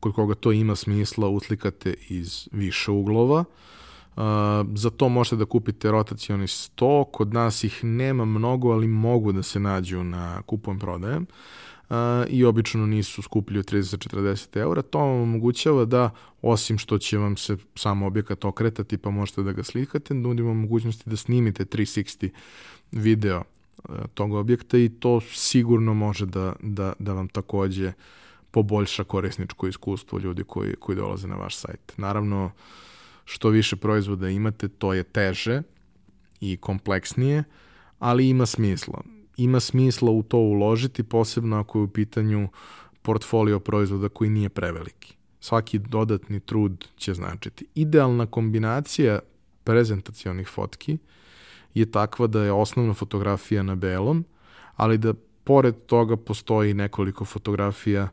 kod 0.00 0.14
koga 0.14 0.34
to 0.34 0.52
ima 0.52 0.76
smisla 0.76 1.28
uslikate 1.28 1.94
iz 2.08 2.48
više 2.52 2.90
uglova, 2.90 3.44
uh, 4.16 4.22
za 4.74 4.90
to 4.90 5.08
možete 5.08 5.36
da 5.36 5.44
kupite 5.44 5.90
rotacioni 5.90 6.48
sto, 6.48 7.04
kod 7.04 7.34
nas 7.34 7.64
ih 7.64 7.84
nema 7.84 8.24
mnogo, 8.24 8.70
ali 8.70 8.86
mogu 8.86 9.32
da 9.32 9.42
se 9.42 9.60
nađu 9.60 10.04
na 10.04 10.42
kupujem 10.42 10.78
prodajem 10.78 11.22
uh, 11.22 11.28
i 12.28 12.44
obično 12.44 12.86
nisu 12.86 13.22
skuplji 13.22 13.58
od 13.58 13.72
30-40 13.72 14.56
eura. 14.60 14.82
To 14.82 14.98
vam 14.98 15.22
omogućava 15.22 15.84
da, 15.84 16.10
osim 16.42 16.78
što 16.78 16.98
će 16.98 17.18
vam 17.18 17.36
se 17.36 17.56
samo 17.74 18.06
objekat 18.06 18.44
okretati 18.44 18.98
pa 18.98 19.10
možete 19.10 19.42
da 19.42 19.52
ga 19.52 19.62
slikate, 19.62 20.14
nudimo 20.14 20.54
mogućnosti 20.54 21.10
da 21.10 21.16
snimite 21.16 21.64
360 21.64 22.30
video 22.92 23.42
tog 24.14 24.32
objekta 24.32 24.78
i 24.78 24.88
to 24.88 25.20
sigurno 25.20 25.94
može 25.94 26.26
da, 26.26 26.52
da, 26.62 26.92
da 26.98 27.12
vam 27.12 27.28
takođe 27.28 27.92
poboljša 28.50 29.04
korisničko 29.04 29.66
iskustvo 29.66 30.18
ljudi 30.18 30.44
koji, 30.44 30.74
koji 30.76 30.96
dolaze 30.96 31.28
na 31.28 31.36
vaš 31.36 31.56
sajt. 31.56 31.92
Naravno, 31.96 32.50
što 33.24 33.48
više 33.48 33.76
proizvoda 33.76 34.28
imate, 34.28 34.68
to 34.68 34.94
je 34.94 35.02
teže 35.02 35.62
i 36.40 36.56
kompleksnije, 36.56 37.44
ali 37.98 38.28
ima 38.28 38.46
smisla. 38.46 39.02
Ima 39.36 39.60
smisla 39.60 40.10
u 40.10 40.22
to 40.22 40.38
uložiti, 40.38 41.02
posebno 41.02 41.60
ako 41.60 41.78
je 41.78 41.82
u 41.82 41.88
pitanju 41.88 42.48
portfolio 43.02 43.60
proizvoda 43.60 44.08
koji 44.08 44.30
nije 44.30 44.48
preveliki. 44.48 45.14
Svaki 45.40 45.78
dodatni 45.78 46.40
trud 46.40 46.84
će 46.96 47.14
značiti. 47.14 47.66
Idealna 47.74 48.26
kombinacija 48.26 49.18
prezentacionih 49.64 50.48
fotki 50.48 50.98
je 51.74 51.90
takva 51.90 52.26
da 52.26 52.42
je 52.42 52.52
osnovna 52.52 52.94
fotografija 52.94 53.62
na 53.62 53.74
belom, 53.74 54.24
ali 54.76 54.98
da 54.98 55.14
pored 55.44 55.74
toga 55.86 56.16
postoji 56.16 56.74
nekoliko 56.74 57.24
fotografija 57.24 58.08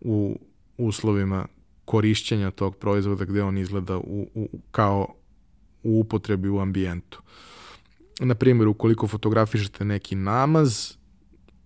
u 0.00 0.38
uslovima 0.78 1.46
korišćenja 1.84 2.50
tog 2.50 2.76
proizvoda 2.76 3.24
gde 3.24 3.42
on 3.42 3.58
izgleda 3.58 3.98
u, 3.98 4.28
u, 4.34 4.48
kao 4.70 5.14
u 5.82 6.00
upotrebi 6.00 6.48
u 6.48 6.58
ambijentu. 6.58 7.22
Na 8.20 8.34
primjer, 8.34 8.68
ukoliko 8.68 9.08
fotografišete 9.08 9.84
neki 9.84 10.16
namaz, 10.16 10.92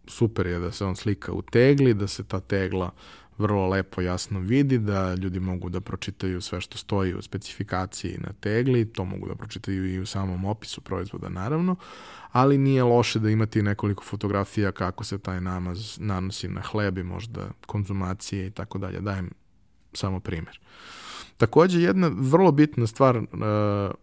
super 0.07 0.47
je 0.47 0.59
da 0.59 0.73
se 0.73 0.85
on 0.85 0.97
slika 0.97 1.33
u 1.33 1.43
tegli, 1.43 1.95
da 1.95 2.07
se 2.07 2.25
ta 2.25 2.40
tegla 2.40 2.90
vrlo 3.38 3.69
lepo 3.69 4.00
jasno 4.00 4.40
vidi, 4.40 4.78
da 4.78 5.14
ljudi 5.14 5.40
mogu 5.40 5.69
da 5.69 5.81
pročitaju 5.81 6.40
sve 6.40 6.61
što 6.61 6.78
stoji 6.78 7.14
u 7.14 7.23
specifikaciji 7.23 8.19
na 8.19 8.33
tegli, 8.40 8.93
to 8.93 9.05
mogu 9.05 9.28
da 9.28 9.35
pročitaju 9.35 9.95
i 9.95 10.00
u 10.00 10.07
samom 10.07 10.45
opisu 10.45 10.81
proizvoda 10.81 11.28
naravno, 11.28 11.76
ali 12.33 12.59
nije 12.59 12.83
loše 12.83 13.19
da 13.19 13.31
imate 13.31 13.62
nekoliko 13.62 14.05
fotografija 14.05 14.73
kako 14.73 15.05
se 15.05 15.19
taj 15.19 15.40
namaz 15.40 15.99
nanosi 16.00 16.49
na 16.49 16.61
hleb 16.61 16.99
i 16.99 17.02
možda 17.02 17.50
konzumacije 17.67 18.47
i 18.47 18.50
tako 18.50 18.78
dalje. 18.78 19.00
Dajem 19.00 19.31
samo 19.93 20.21
primer. 20.21 20.61
Takođe, 21.37 21.80
jedna 21.80 22.10
vrlo 22.14 22.52
bitna 22.52 22.87
stvar 22.87 23.16
uh, 23.16 23.25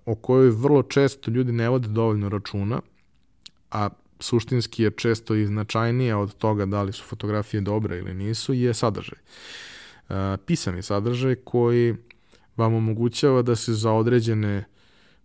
o 0.06 0.16
kojoj 0.16 0.50
vrlo 0.50 0.84
često 0.84 1.32
ljudi 1.32 1.52
ne 1.52 1.70
vode 1.70 1.88
dovoljno 1.88 2.30
računa, 2.30 2.82
a 3.72 3.90
suštinski 4.20 4.84
je 4.84 4.92
često 4.92 5.36
i 5.36 5.46
značajnije 5.46 6.16
od 6.16 6.38
toga 6.38 6.66
da 6.66 6.84
li 6.84 6.94
su 6.94 7.04
fotografije 7.04 7.62
dobre 7.62 7.98
ili 7.98 8.14
nisu, 8.14 8.54
je 8.54 8.74
sadržaj. 8.74 9.20
Uh, 10.10 10.16
pisani 10.46 10.82
sadržaj 10.82 11.36
koji 11.36 11.96
vam 12.58 12.74
omogućava 12.74 13.42
da 13.42 13.56
se 13.56 13.74
za 13.74 13.92
određene 13.92 14.64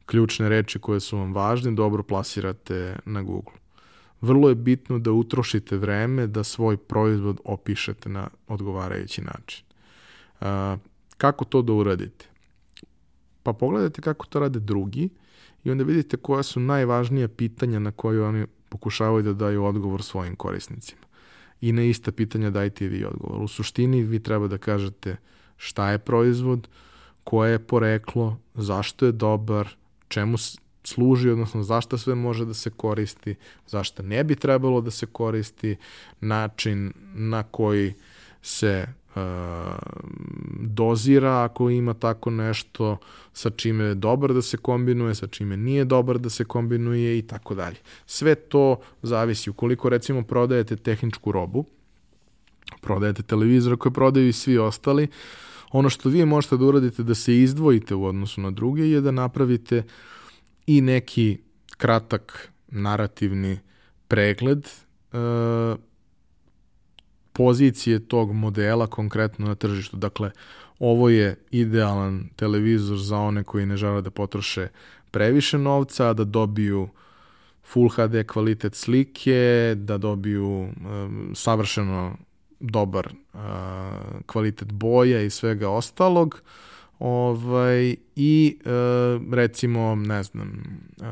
ključne 0.07 0.49
reči 0.49 0.79
koje 0.79 1.01
su 1.01 1.19
vam 1.19 1.35
važne 1.35 1.71
dobro 1.71 2.03
plasirate 2.03 2.97
na 3.05 3.23
Google. 3.23 3.55
Vrlo 4.21 4.49
je 4.49 4.55
bitno 4.55 4.99
da 4.99 5.13
utrošite 5.13 5.77
vreme 5.77 6.27
da 6.27 6.45
svoj 6.45 6.77
proizvod 6.77 7.41
opišete 7.45 8.09
na 8.09 8.29
odgovarajući 8.49 9.23
način. 9.23 9.65
Uh, 10.41 10.47
kako 11.21 11.45
to 11.45 11.63
da 11.63 11.73
uradite? 11.73 12.27
Pa 13.43 13.53
pogledajte 13.53 14.01
kako 14.03 14.27
to 14.27 14.41
rade 14.41 14.61
drugi 14.61 15.09
i 15.65 15.71
onda 15.71 15.85
vidite 15.85 16.17
koja 16.17 16.43
su 16.43 16.61
najvažnija 16.61 17.29
pitanja 17.29 17.79
na 17.79 17.93
koje 17.93 18.23
oni 18.23 18.47
pokušavaju 18.69 19.23
da 19.23 19.33
daju 19.33 19.65
odgovor 19.65 20.03
svojim 20.03 20.37
korisnicima. 20.37 21.01
I 21.61 21.73
na 21.73 21.83
ista 21.83 22.13
pitanja 22.13 22.51
dajte 22.51 22.85
i 22.85 22.89
vi 22.89 23.05
odgovor. 23.05 23.43
U 23.43 23.49
suštini 23.49 24.03
vi 24.03 24.23
treba 24.23 24.49
da 24.49 24.59
kažete 24.59 25.17
šta 25.57 25.91
je 25.91 25.99
proizvod, 25.99 26.69
koje 27.25 27.53
je 27.53 27.59
poreklo, 27.59 28.39
zašto 28.55 29.07
je 29.07 29.13
dobar, 29.13 29.69
čemu 30.09 30.37
služi, 30.85 31.31
odnosno 31.31 31.63
zašto 31.63 31.99
sve 31.99 32.15
može 32.15 32.45
da 32.45 32.55
se 32.55 32.71
koristi, 32.71 33.35
zašto 33.67 34.03
ne 34.03 34.25
bi 34.25 34.37
trebalo 34.37 34.81
da 34.81 34.91
se 34.91 35.07
koristi, 35.07 35.77
način 36.21 36.93
na 37.15 37.43
koji 37.43 37.95
se 38.43 38.87
dozira 40.61 41.45
ako 41.45 41.71
ima 41.71 41.95
tako 41.95 42.31
nešto 42.31 42.99
sa 43.33 43.51
čime 43.51 43.85
je 43.85 43.95
dobar 43.95 44.33
da 44.35 44.43
se 44.43 44.57
kombinuje, 44.57 45.15
sa 45.15 45.27
čime 45.27 45.57
nije 45.57 45.85
dobar 45.85 46.19
da 46.19 46.31
se 46.31 46.45
kombinuje 46.45 47.19
i 47.19 47.23
tako 47.23 47.55
dalje. 47.55 47.77
Sve 48.07 48.35
to 48.35 48.81
zavisi. 49.03 49.51
Ukoliko 49.51 49.89
recimo 49.89 50.23
prodajete 50.23 50.77
tehničku 50.77 51.33
robu, 51.33 51.65
prodajete 52.81 53.23
televizor 53.23 53.77
koje 53.77 53.93
prodaju 53.93 54.29
i 54.29 54.33
svi 54.33 54.59
ostali, 54.59 55.09
ono 55.73 55.91
što 55.91 56.09
vi 56.09 56.27
možete 56.27 56.57
da 56.57 56.65
uradite 56.65 57.03
da 57.03 57.15
se 57.15 57.37
izdvojite 57.37 57.95
u 57.95 58.05
odnosu 58.05 58.41
na 58.41 58.51
druge 58.51 58.91
je 58.91 59.01
da 59.01 59.11
napravite 59.11 59.83
i 60.67 60.81
neki 60.81 61.39
kratak 61.77 62.53
narativni 62.69 63.59
pregled 64.09 64.67
uh, 65.13 65.19
pozicije 67.33 67.99
tog 67.99 68.33
modela 68.33 68.87
konkretno 68.87 69.47
na 69.47 69.55
tržištu. 69.55 69.97
Dakle, 69.97 70.31
ovo 70.79 71.09
je 71.09 71.37
idealan 71.51 72.29
televizor 72.37 72.99
za 72.99 73.19
one 73.19 73.45
koji 73.45 73.67
ne 73.67 73.77
žele 73.77 74.03
da 74.03 74.11
potroše 74.11 74.69
previše 75.11 75.59
novca, 75.59 76.13
da 76.13 76.25
dobiju 76.25 76.89
Full 77.65 77.89
HD 77.89 78.27
kvalitet 78.27 78.75
slike, 78.75 79.75
da 79.77 79.99
dobiju 79.99 80.47
um, 80.47 81.33
savršeno 81.35 82.17
dobar 82.61 83.09
uh, 83.33 83.41
kvalitet 84.27 84.73
boja 84.73 85.23
i 85.23 85.31
svega 85.31 85.69
ostalog. 85.69 86.43
Ovaj, 86.99 87.97
I 88.17 88.59
uh, 88.65 89.35
recimo, 89.35 89.95
ne 89.95 90.23
znam, 90.23 90.63
uh, 91.01 91.07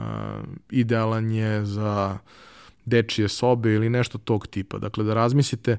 idealan 0.70 1.30
je 1.30 1.64
za 1.64 2.18
dečije 2.88 3.28
sobe 3.28 3.72
ili 3.72 3.90
nešto 3.90 4.18
tog 4.18 4.46
tipa. 4.46 4.78
Dakle, 4.78 5.04
da 5.04 5.14
razmislite 5.14 5.76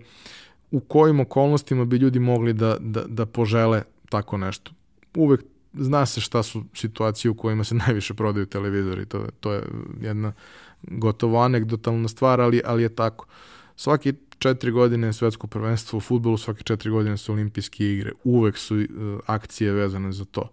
u 0.72 0.80
kojim 0.80 1.20
okolnostima 1.20 1.86
bi 1.86 1.98
ljudi 1.98 2.20
mogli 2.20 2.54
da, 2.54 2.78
da, 2.80 3.04
da 3.08 3.26
požele 3.26 3.84
tako 4.10 4.38
nešto. 4.38 4.72
Uvek 5.16 5.42
zna 5.74 6.06
se 6.06 6.22
šta 6.22 6.44
su 6.44 6.64
situacije 6.74 7.32
u 7.32 7.36
kojima 7.36 7.64
se 7.64 7.76
najviše 7.88 8.14
prodaju 8.14 8.46
televizori, 8.46 9.06
to, 9.06 9.26
to 9.40 9.54
je 9.54 9.64
jedna 10.02 10.34
gotovo 10.82 11.42
anegdotalna 11.42 12.08
stvar, 12.08 12.42
ali, 12.42 12.62
ali 12.66 12.84
je 12.84 12.96
tako. 12.96 13.26
Svaki 13.76 14.14
četiri 14.40 14.72
godine 14.72 15.14
svetsko 15.14 15.48
prvenstvo 15.48 15.98
u 15.98 16.02
futbolu, 16.02 16.38
svake 16.38 16.64
četiri 16.64 16.90
godine 16.90 17.18
su 17.18 17.34
olimpijske 17.34 17.94
igre. 17.94 18.12
Uvek 18.24 18.58
su 18.58 18.76
uh, 18.76 18.86
akcije 19.26 19.72
vezane 19.72 20.12
za 20.12 20.26
to. 20.26 20.50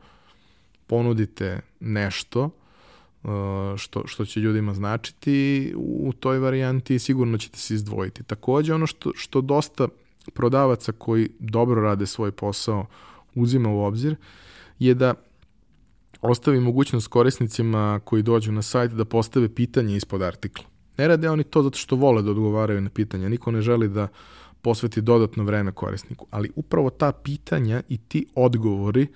Ponudite 0.86 1.60
nešto, 1.80 2.50
što, 3.76 4.06
što 4.06 4.24
će 4.24 4.40
ljudima 4.40 4.74
značiti 4.74 5.72
u 5.76 6.12
toj 6.20 6.38
varijanti 6.38 6.98
sigurno 6.98 7.38
ćete 7.38 7.58
se 7.58 7.74
izdvojiti. 7.74 8.22
Takođe 8.22 8.74
ono 8.74 8.86
što, 8.86 9.12
što 9.14 9.40
dosta 9.40 9.88
prodavaca 10.34 10.92
koji 10.92 11.28
dobro 11.38 11.82
rade 11.82 12.06
svoj 12.06 12.30
posao 12.30 12.86
uzima 13.34 13.68
u 13.68 13.80
obzir 13.80 14.16
je 14.78 14.94
da 14.94 15.14
ostavi 16.20 16.60
mogućnost 16.60 17.08
korisnicima 17.08 18.00
koji 18.04 18.22
dođu 18.22 18.52
na 18.52 18.62
sajt 18.62 18.92
da 18.92 19.04
postave 19.04 19.54
pitanje 19.54 19.96
ispod 19.96 20.22
artikla. 20.22 20.64
Ne 20.98 21.08
rade 21.08 21.30
oni 21.30 21.44
to 21.44 21.62
zato 21.62 21.78
što 21.78 21.96
vole 21.96 22.22
da 22.22 22.30
odgovaraju 22.30 22.80
na 22.80 22.90
pitanja. 22.90 23.28
Niko 23.28 23.50
ne 23.50 23.60
želi 23.60 23.88
da 23.88 24.08
posveti 24.62 25.00
dodatno 25.00 25.44
vreme 25.44 25.72
korisniku, 25.72 26.26
ali 26.30 26.50
upravo 26.56 26.90
ta 26.90 27.12
pitanja 27.12 27.82
i 27.88 27.98
ti 27.98 28.26
odgovori 28.34 29.02
uh, 29.02 29.08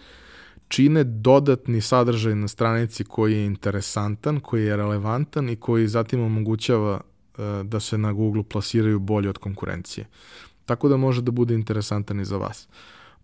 čine 0.71 1.05
dodatni 1.05 1.81
sadržaj 1.81 2.35
na 2.35 2.49
stranici 2.49 3.05
koji 3.05 3.33
je 3.33 3.47
interesantan, 3.47 4.41
koji 4.41 4.65
je 4.65 4.77
relevantan 4.77 5.49
i 5.49 5.57
koji 5.57 5.89
zatim 5.89 6.23
omogućava 6.23 7.01
e, 7.01 7.43
da 7.65 7.81
se 7.81 7.99
na 7.99 8.13
Google 8.13 8.43
plasiraju 8.43 8.99
bolje 8.99 9.29
od 9.29 9.39
konkurencije. 9.39 10.07
Tako 10.65 10.89
da 10.89 10.97
može 10.97 11.23
da 11.23 11.31
bude 11.31 11.55
interesantan 11.55 12.21
i 12.21 12.25
za 12.25 12.37
vas. 12.37 12.69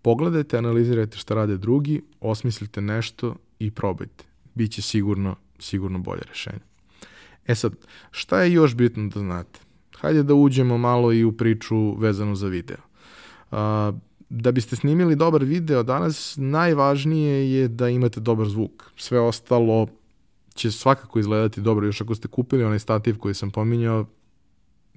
Pogledajte, 0.02 0.58
analizirajte 0.58 1.18
šta 1.18 1.34
rade 1.34 1.56
drugi, 1.56 2.02
osmislite 2.20 2.80
nešto 2.80 3.36
i 3.58 3.70
probajte. 3.70 4.24
Biće 4.54 4.82
sigurno, 4.82 5.36
sigurno 5.58 5.98
bolje 5.98 6.22
rešenje. 6.28 6.64
E 7.46 7.54
sad, 7.54 7.72
šta 8.10 8.42
je 8.42 8.52
još 8.52 8.74
bitno 8.74 9.08
da 9.08 9.20
znate? 9.20 9.60
Hajde 10.00 10.22
da 10.22 10.34
uđemo 10.34 10.78
malo 10.78 11.12
i 11.12 11.24
u 11.24 11.32
priču 11.32 11.94
vezanu 11.94 12.34
za 12.34 12.48
video. 12.48 12.82
Uh, 13.50 13.58
da 14.28 14.52
biste 14.52 14.76
snimili 14.76 15.16
dobar 15.16 15.44
video 15.44 15.82
danas, 15.82 16.34
najvažnije 16.36 17.52
je 17.52 17.68
da 17.68 17.88
imate 17.88 18.20
dobar 18.20 18.48
zvuk. 18.48 18.90
Sve 18.96 19.20
ostalo 19.20 19.86
će 20.54 20.70
svakako 20.70 21.18
izgledati 21.18 21.60
dobro, 21.60 21.86
još 21.86 22.00
ako 22.00 22.14
ste 22.14 22.28
kupili 22.28 22.64
onaj 22.64 22.78
stativ 22.78 23.18
koji 23.18 23.34
sam 23.34 23.50
pominjao, 23.50 24.06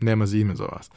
nema 0.02 0.26
zime 0.26 0.56
za 0.56 0.64
vas. 0.64 0.92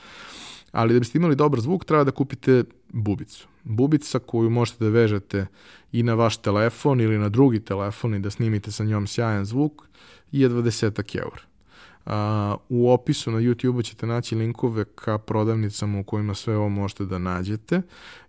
Ali 0.72 0.94
da 0.94 0.98
biste 0.98 1.18
imali 1.18 1.36
dobar 1.36 1.60
zvuk, 1.60 1.84
treba 1.84 2.04
da 2.04 2.10
kupite 2.10 2.64
bubicu. 2.88 3.48
Bubica 3.64 4.18
koju 4.18 4.50
možete 4.50 4.84
da 4.84 4.90
vežete 4.90 5.46
i 5.92 6.02
na 6.02 6.14
vaš 6.14 6.36
telefon 6.36 7.00
ili 7.00 7.18
na 7.18 7.28
drugi 7.28 7.60
telefon 7.60 8.14
i 8.14 8.18
da 8.18 8.30
snimite 8.30 8.72
sa 8.72 8.84
njom 8.84 9.06
sjajan 9.06 9.44
zvuk 9.44 9.82
je 10.32 10.50
20 10.50 11.18
eura. 11.18 11.51
U 12.68 12.90
opisu 12.90 13.30
na 13.30 13.38
YouTube-u 13.38 13.82
ćete 13.82 14.06
naći 14.06 14.34
linkove 14.34 14.84
ka 14.84 15.18
prodavnicama 15.18 15.98
u 15.98 16.04
kojima 16.04 16.34
sve 16.34 16.56
ovo 16.56 16.68
možete 16.68 17.04
da 17.04 17.18
nađete. 17.18 17.82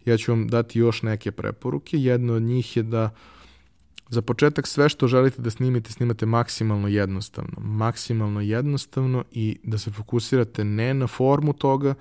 Ja 0.06 0.18
ću 0.18 0.32
vam 0.32 0.48
dati 0.48 0.80
još 0.80 1.02
neke 1.02 1.32
preporuke. 1.32 1.98
Jedna 1.98 2.34
od 2.34 2.42
njih 2.42 2.78
je 2.78 2.84
da 2.84 3.10
za 4.10 4.22
početak 4.22 4.68
sve 4.68 4.90
što 4.90 5.08
želite 5.08 5.42
da 5.42 5.50
snimite, 5.50 5.92
snimate 5.92 6.26
maksimalno 6.26 6.88
jednostavno. 6.88 7.54
Maksimalno 7.58 8.42
jednostavno 8.42 9.24
i 9.32 9.58
da 9.64 9.78
se 9.78 9.92
fokusirate 9.92 10.64
ne 10.64 10.94
na 10.94 11.08
formu 11.08 11.54
toga, 11.54 11.94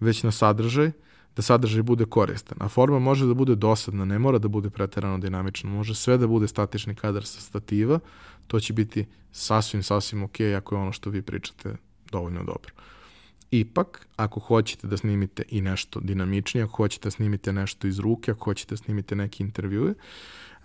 već 0.00 0.22
na 0.22 0.30
sadržaj, 0.30 0.90
da 1.36 1.42
sadržaj 1.42 1.82
bude 1.82 2.04
koristan. 2.04 2.58
A 2.60 2.68
forma 2.68 2.98
može 2.98 3.26
da 3.26 3.34
bude 3.34 3.54
dosadna, 3.54 4.04
ne 4.04 4.18
mora 4.18 4.38
da 4.38 4.48
bude 4.48 4.70
preterano 4.70 5.18
dinamična, 5.18 5.70
može 5.70 5.94
sve 5.94 6.18
da 6.18 6.26
bude 6.26 6.48
statični 6.48 6.94
kadar 6.94 7.24
sa 7.24 7.40
stativa, 7.40 7.98
to 8.46 8.60
će 8.60 8.72
biti 8.72 9.06
sasvim, 9.32 9.82
sasvim 9.82 10.22
ok 10.22 10.40
ako 10.56 10.74
je 10.74 10.80
ono 10.80 10.92
što 10.92 11.10
vi 11.10 11.22
pričate 11.22 11.76
dovoljno 12.10 12.44
dobro. 12.44 12.72
Ipak, 13.50 14.06
ako 14.16 14.40
hoćete 14.40 14.86
da 14.86 14.96
snimite 14.96 15.42
i 15.48 15.60
nešto 15.60 16.00
dinamičnije, 16.00 16.64
ako 16.64 16.76
hoćete 16.76 17.06
da 17.06 17.10
snimite 17.10 17.52
nešto 17.52 17.86
iz 17.86 17.98
ruke, 17.98 18.30
ako 18.30 18.44
hoćete 18.44 18.72
da 18.72 18.76
snimite 18.76 19.16
neke 19.16 19.44
intervjue, 19.44 19.94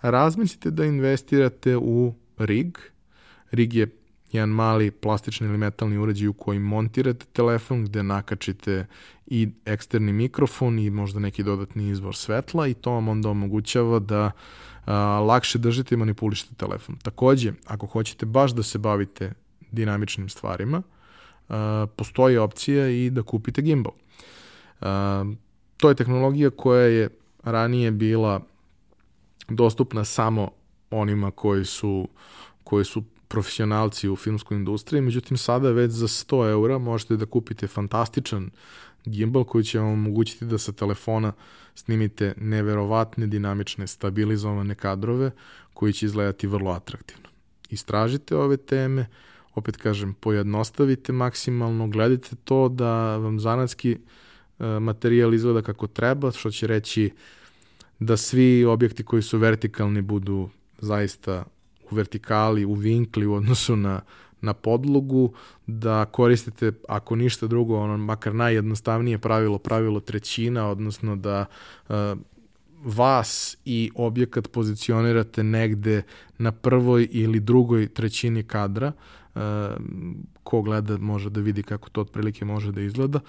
razmislite 0.02 0.70
da 0.70 0.84
investirate 0.84 1.76
u 1.76 2.14
rig. 2.38 2.78
Rig 3.50 3.74
je 3.74 3.86
jedan 4.32 4.48
mali 4.48 4.90
plastični 4.90 5.46
ili 5.46 5.58
metalni 5.58 5.98
uređaj 5.98 6.28
u 6.28 6.32
koji 6.32 6.58
montirate 6.58 7.26
telefon, 7.32 7.84
gde 7.84 8.02
nakačite 8.02 8.86
i 9.26 9.48
eksterni 9.64 10.12
mikrofon 10.12 10.78
i 10.78 10.90
možda 10.90 11.20
neki 11.20 11.42
dodatni 11.42 11.88
izvor 11.88 12.16
svetla 12.16 12.66
i 12.66 12.74
to 12.74 12.90
vam 12.90 13.08
onda 13.08 13.28
omogućava 13.28 13.98
da 13.98 14.22
a, 14.24 14.30
lakše 15.26 15.58
držite 15.58 15.94
i 15.94 15.98
manipulišete 15.98 16.54
telefon. 16.54 16.96
Takođe, 16.96 17.52
ako 17.66 17.86
hoćete 17.86 18.26
baš 18.26 18.50
da 18.50 18.62
se 18.62 18.78
bavite 18.78 19.32
dinamičnim 19.70 20.28
stvarima, 20.28 20.82
postoji 21.96 22.36
opcija 22.36 22.88
i 22.88 23.10
da 23.10 23.22
kupite 23.22 23.62
gimbal. 23.62 23.92
To 25.76 25.88
je 25.88 25.94
tehnologija 25.94 26.50
koja 26.50 26.86
je 26.86 27.08
ranije 27.44 27.90
bila 27.90 28.40
dostupna 29.48 30.04
samo 30.04 30.50
onima 30.90 31.30
koji 31.30 31.64
su, 31.64 32.08
koji 32.64 32.84
su 32.84 33.04
profesionalci 33.32 34.08
u 34.08 34.16
filmskoj 34.16 34.56
industriji, 34.56 35.00
međutim 35.00 35.36
sada 35.36 35.70
već 35.70 35.90
za 35.90 36.06
100 36.06 36.50
eura 36.50 36.78
možete 36.78 37.16
da 37.16 37.26
kupite 37.26 37.66
fantastičan 37.66 38.50
gimbal 39.04 39.44
koji 39.44 39.64
će 39.64 39.78
vam 39.78 39.92
omogućiti 39.92 40.44
da 40.44 40.58
sa 40.58 40.72
telefona 40.72 41.32
snimite 41.74 42.34
neverovatne, 42.36 43.26
dinamične, 43.26 43.86
stabilizovane 43.86 44.74
kadrove 44.74 45.30
koji 45.74 45.92
će 45.92 46.06
izgledati 46.06 46.46
vrlo 46.46 46.70
atraktivno. 46.70 47.28
Istražite 47.70 48.36
ove 48.36 48.56
teme, 48.56 49.06
opet 49.54 49.76
kažem, 49.76 50.14
pojednostavite 50.14 51.12
maksimalno, 51.12 51.88
gledajte 51.88 52.36
to 52.44 52.68
da 52.68 53.16
vam 53.16 53.40
zanatski 53.40 53.96
e, 53.96 53.98
materijal 54.66 55.34
izgleda 55.34 55.62
kako 55.62 55.86
treba, 55.86 56.30
što 56.30 56.50
će 56.50 56.66
reći 56.66 57.10
da 57.98 58.16
svi 58.16 58.64
objekti 58.64 59.04
koji 59.04 59.22
su 59.22 59.38
vertikalni 59.38 60.02
budu 60.02 60.50
zaista 60.78 61.44
u 61.92 61.94
vertikali, 61.94 62.64
u 62.64 62.74
vinkli 62.74 63.26
u 63.26 63.34
odnosu 63.34 63.76
na, 63.76 64.00
na 64.40 64.54
podlogu, 64.54 65.32
da 65.66 66.04
koristite, 66.04 66.72
ako 66.88 67.16
ništa 67.16 67.46
drugo, 67.46 67.78
ono, 67.78 67.96
makar 67.96 68.34
najjednostavnije 68.34 69.18
pravilo, 69.18 69.58
pravilo 69.58 70.00
trećina, 70.00 70.68
odnosno 70.68 71.16
da 71.16 71.46
uh, 71.88 71.94
vas 72.84 73.56
i 73.64 73.90
objekat 73.94 74.48
pozicionirate 74.48 75.42
negde 75.42 76.02
na 76.38 76.52
prvoj 76.52 77.08
ili 77.10 77.40
drugoj 77.40 77.88
trećini 77.88 78.42
kadra, 78.42 78.92
uh, 79.34 79.40
ko 80.42 80.62
gleda 80.62 80.98
može 80.98 81.30
da 81.30 81.40
vidi 81.40 81.62
kako 81.62 81.90
to 81.90 82.00
otprilike 82.00 82.44
može 82.44 82.72
da 82.72 82.80
izgleda. 82.80 83.20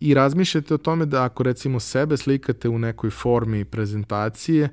I 0.00 0.14
razmišljate 0.14 0.74
o 0.74 0.78
tome 0.78 1.06
da 1.06 1.24
ako 1.24 1.42
recimo 1.42 1.80
sebe 1.80 2.16
slikate 2.16 2.68
u 2.68 2.78
nekoj 2.78 3.10
formi 3.10 3.64
prezentacije, 3.64 4.64
uh, 4.64 4.70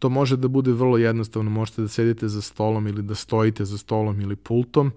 To 0.00 0.08
može 0.08 0.36
da 0.36 0.48
bude 0.48 0.72
vrlo 0.72 0.98
jednostavno, 0.98 1.50
možete 1.50 1.82
da 1.82 1.88
sedite 1.88 2.28
za 2.28 2.42
stolom 2.42 2.86
ili 2.86 3.02
da 3.02 3.14
stojite 3.14 3.64
za 3.64 3.78
stolom 3.78 4.20
ili 4.20 4.36
pultom 4.36 4.92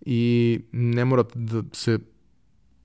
i 0.00 0.60
ne 0.72 1.04
morate 1.04 1.38
da 1.38 1.62
se 1.72 1.98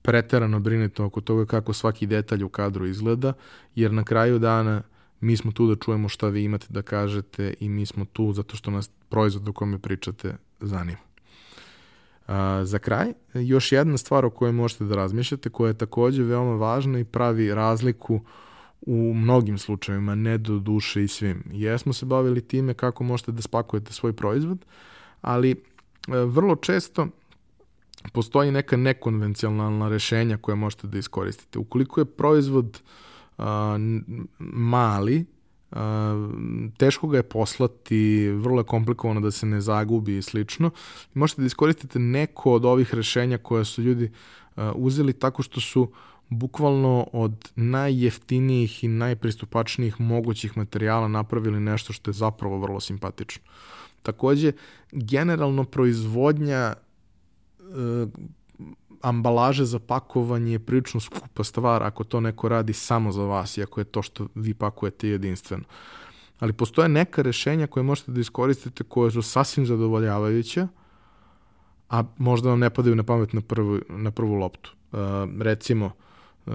preterano 0.02 0.60
brinete 0.60 1.02
oko 1.02 1.20
toga 1.20 1.46
kako 1.46 1.72
svaki 1.72 2.06
detalj 2.06 2.44
u 2.44 2.48
kadru 2.48 2.86
izgleda, 2.86 3.32
jer 3.74 3.92
na 3.92 4.04
kraju 4.04 4.38
dana 4.38 4.82
mi 5.20 5.36
smo 5.36 5.52
tu 5.52 5.66
da 5.66 5.76
čujemo 5.76 6.08
šta 6.08 6.28
vi 6.28 6.44
imate 6.44 6.66
da 6.68 6.82
kažete 6.82 7.54
i 7.60 7.68
mi 7.68 7.86
smo 7.86 8.04
tu 8.04 8.32
zato 8.32 8.56
što 8.56 8.70
nas 8.70 8.90
proizvod 9.08 9.48
o 9.48 9.52
kome 9.52 9.78
pričate 9.78 10.36
zanima. 10.60 10.98
A, 12.26 12.64
za 12.64 12.78
kraj, 12.78 13.12
još 13.34 13.72
jedna 13.72 13.98
stvar 13.98 14.24
o 14.24 14.30
kojoj 14.30 14.52
možete 14.52 14.84
da 14.84 14.96
razmišljate, 14.96 15.50
koja 15.50 15.68
je 15.68 15.78
takođe 15.78 16.22
veoma 16.22 16.54
važna 16.54 16.98
i 16.98 17.04
pravi 17.04 17.54
razliku 17.54 18.14
uh, 18.14 18.22
u 18.80 19.14
mnogim 19.14 19.58
slučajevima, 19.58 20.14
ne 20.14 20.38
do 20.38 20.58
duše 20.58 21.04
i 21.04 21.08
svim. 21.08 21.44
Jesmo 21.52 21.92
se 21.92 22.06
bavili 22.06 22.40
time 22.40 22.74
kako 22.74 23.04
možete 23.04 23.32
da 23.32 23.42
spakujete 23.42 23.92
svoj 23.92 24.12
proizvod, 24.12 24.64
ali 25.20 25.50
e, 25.50 25.56
vrlo 26.08 26.56
često 26.56 27.08
postoji 28.12 28.52
neka 28.52 28.76
nekonvencionalna 28.76 29.88
rešenja 29.88 30.36
koje 30.36 30.54
možete 30.56 30.86
da 30.86 30.98
iskoristite. 30.98 31.58
Ukoliko 31.58 32.00
je 32.00 32.04
proizvod 32.04 32.80
a, 33.38 33.78
mali, 34.38 35.24
a, 35.70 36.28
teško 36.76 37.08
ga 37.08 37.16
je 37.16 37.22
poslati, 37.22 38.28
vrlo 38.28 38.60
je 38.60 38.64
komplikovano 38.64 39.20
da 39.20 39.30
se 39.30 39.46
ne 39.46 39.60
zagubi 39.60 40.18
i 40.18 40.22
slično. 40.22 40.70
Možete 41.14 41.42
da 41.42 41.46
iskoristite 41.46 41.98
neko 41.98 42.52
od 42.52 42.64
ovih 42.64 42.94
rešenja 42.94 43.38
koje 43.38 43.64
su 43.64 43.82
ljudi 43.82 44.10
a, 44.56 44.72
uzeli 44.76 45.12
tako 45.12 45.42
što 45.42 45.60
su 45.60 45.92
bukvalno 46.28 47.06
od 47.12 47.52
najjeftinijih 47.56 48.84
i 48.84 48.88
najpristupačnijih 48.88 50.00
mogućih 50.00 50.56
materijala 50.56 51.08
napravili 51.08 51.60
nešto 51.60 51.92
što 51.92 52.10
je 52.10 52.14
zapravo 52.14 52.58
vrlo 52.58 52.80
simpatično. 52.80 53.44
Takođe, 54.02 54.52
generalno 54.92 55.64
proizvodnja 55.64 56.56
e, 56.64 56.74
ambalaže 59.02 59.64
za 59.64 59.78
pakovanje 59.78 60.52
je 60.52 60.58
prilično 60.58 61.00
skupa 61.00 61.44
stvar 61.44 61.82
ako 61.82 62.04
to 62.04 62.20
neko 62.20 62.48
radi 62.48 62.72
samo 62.72 63.12
za 63.12 63.22
vas 63.22 63.56
i 63.56 63.62
ako 63.62 63.80
je 63.80 63.84
to 63.84 64.02
što 64.02 64.26
vi 64.34 64.54
pakujete 64.54 65.08
jedinstveno. 65.08 65.64
Ali 66.38 66.52
postoje 66.52 66.88
neka 66.88 67.22
rešenja 67.22 67.66
koje 67.66 67.82
možete 67.82 68.12
da 68.12 68.20
iskoristite 68.20 68.84
koje 68.84 69.10
su 69.10 69.22
sasvim 69.22 69.66
zadovoljavajuće, 69.66 70.66
a 71.88 72.04
možda 72.18 72.48
vam 72.48 72.58
ne 72.58 72.70
padaju 72.70 72.96
na 72.96 73.02
pamet 73.02 73.32
na 73.32 73.40
prvu, 73.40 73.80
na 73.88 74.10
prvu 74.10 74.34
loptu. 74.34 74.74
Uh, 74.92 74.98
recimo, 75.40 75.90
uh, 76.46 76.54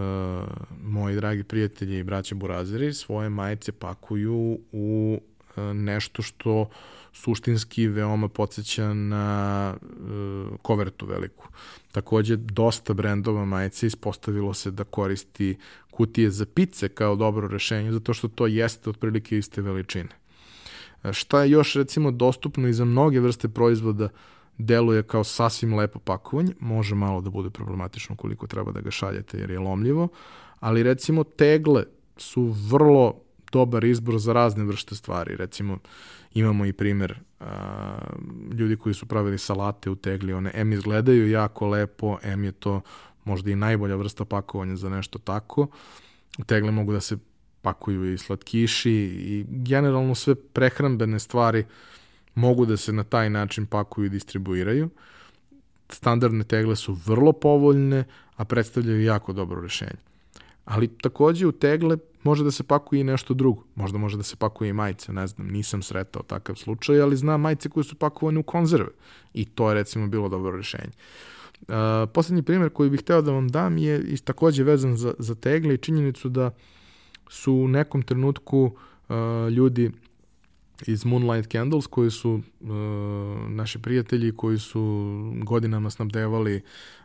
moji 0.83 1.15
dragi 1.15 1.43
prijatelji 1.43 1.97
i 1.97 2.03
braća 2.03 2.35
Burazeri 2.35 2.93
svoje 2.93 3.29
majice 3.29 3.71
pakuju 3.71 4.59
u 4.71 5.19
uh, 5.57 5.63
nešto 5.63 6.21
što 6.21 6.69
suštinski 7.13 7.87
veoma 7.87 8.27
podsjeća 8.27 8.93
na 8.93 9.75
uh, 9.81 10.57
kovertu 10.61 11.05
veliku. 11.05 11.47
Takođe, 11.91 12.35
dosta 12.35 12.93
brendova 12.93 13.45
majice 13.45 13.87
ispostavilo 13.87 14.53
se 14.53 14.71
da 14.71 14.83
koristi 14.83 15.57
kutije 15.91 16.31
za 16.31 16.45
pice 16.45 16.89
kao 16.89 17.15
dobro 17.15 17.47
rešenje, 17.47 17.91
zato 17.91 18.13
što 18.13 18.27
to 18.27 18.47
jeste 18.47 18.89
otprilike 18.89 19.37
iste 19.37 19.61
veličine. 19.61 20.09
Šta 21.11 21.43
je 21.43 21.49
još 21.49 21.73
recimo 21.73 22.11
dostupno 22.11 22.67
i 22.67 22.73
za 22.73 22.85
mnoge 22.85 23.19
vrste 23.19 23.49
proizvoda 23.49 24.05
uh, 24.05 24.11
deluje 24.57 25.03
kao 25.03 25.23
sasvim 25.23 25.73
lepo 25.73 25.99
pakovanje, 25.99 26.53
može 26.59 26.95
malo 26.95 27.21
da 27.21 27.29
bude 27.29 27.49
problematično 27.49 28.15
koliko 28.15 28.47
treba 28.47 28.71
da 28.71 28.81
ga 28.81 28.91
šaljete 28.91 29.37
jer 29.37 29.51
je 29.51 29.59
lomljivo, 29.59 30.07
ali 30.59 30.83
recimo 30.83 31.23
tegle 31.23 31.83
su 32.17 32.43
vrlo 32.69 33.19
dobar 33.51 33.83
izbor 33.83 34.19
za 34.19 34.33
razne 34.33 34.63
vrste 34.63 34.95
stvari. 34.95 35.35
Recimo, 35.35 35.77
imamo 36.33 36.65
i 36.65 36.73
primer 36.73 37.19
a, 37.39 37.97
ljudi 38.53 38.75
koji 38.75 38.95
su 38.95 39.05
pravili 39.05 39.37
salate 39.37 39.89
u 39.89 39.95
tegli, 39.95 40.33
one 40.33 40.51
M 40.53 40.73
izgledaju 40.73 41.29
jako 41.29 41.67
lepo, 41.67 42.17
M 42.23 42.43
je 42.43 42.51
to 42.51 42.81
možda 43.23 43.51
i 43.51 43.55
najbolja 43.55 43.95
vrsta 43.95 44.25
pakovanja 44.25 44.75
za 44.75 44.89
nešto 44.89 45.19
tako. 45.19 45.67
Tegle 46.45 46.71
mogu 46.71 46.91
da 46.91 46.99
se 46.99 47.17
pakuju 47.61 48.13
i 48.13 48.17
slatkiši 48.17 48.91
i 49.17 49.45
generalno 49.47 50.15
sve 50.15 50.35
prehrambene 50.35 51.19
stvari 51.19 51.59
uh, 51.59 51.65
mogu 52.35 52.65
da 52.65 52.77
se 52.77 52.93
na 52.93 53.03
taj 53.03 53.29
način 53.29 53.65
pakuju 53.65 54.05
i 54.05 54.09
distribuiraju. 54.09 54.89
Standardne 55.89 56.43
tegle 56.43 56.75
su 56.75 56.93
vrlo 57.05 57.33
povoljne, 57.33 58.03
a 58.35 58.45
predstavljaju 58.45 59.03
jako 59.03 59.33
dobro 59.33 59.61
rešenje. 59.61 59.99
Ali 60.65 60.87
takođe 60.87 61.47
u 61.47 61.51
tegle 61.51 61.97
može 62.23 62.43
da 62.43 62.51
se 62.51 62.63
pakuje 62.63 63.01
i 63.01 63.03
nešto 63.03 63.33
drugo. 63.33 63.63
Možda 63.75 63.97
može 63.97 64.17
da 64.17 64.23
se 64.23 64.35
pakuje 64.35 64.69
i 64.69 64.73
majice, 64.73 65.13
ne 65.13 65.27
znam, 65.27 65.47
nisam 65.47 65.81
sretao 65.81 66.23
takav 66.23 66.55
slučaj, 66.55 67.01
ali 67.01 67.17
znam 67.17 67.41
majice 67.41 67.69
koje 67.69 67.83
su 67.83 67.95
pakovane 67.95 68.39
u 68.39 68.43
konzerve. 68.43 68.89
I 69.33 69.45
to 69.45 69.69
je 69.69 69.73
recimo 69.73 70.07
bilo 70.07 70.29
dobro 70.29 70.57
rešenje. 70.57 70.91
Uh, 71.61 71.75
poslednji 72.13 72.43
primer 72.43 72.69
koji 72.69 72.89
bih 72.89 72.99
hteo 72.99 73.21
da 73.21 73.31
vam 73.31 73.49
dam 73.49 73.77
je 73.77 74.01
i 74.01 74.17
takođe 74.17 74.63
vezan 74.63 74.97
za, 74.97 75.13
za 75.19 75.35
tegle 75.35 75.73
i 75.73 75.77
činjenicu 75.77 76.29
da 76.29 76.51
su 77.29 77.53
u 77.53 77.67
nekom 77.67 78.01
trenutku 78.01 78.63
uh, 78.63 79.15
ljudi 79.51 79.91
iz 80.87 81.05
Moonlight 81.05 81.51
Candles 81.51 81.87
koji 81.87 82.11
su 82.11 82.31
uh, 82.31 82.69
naši 83.49 83.79
prijatelji 83.79 84.35
koji 84.35 84.59
su 84.59 84.81
godinama 85.43 85.89
snabdevali 85.89 86.61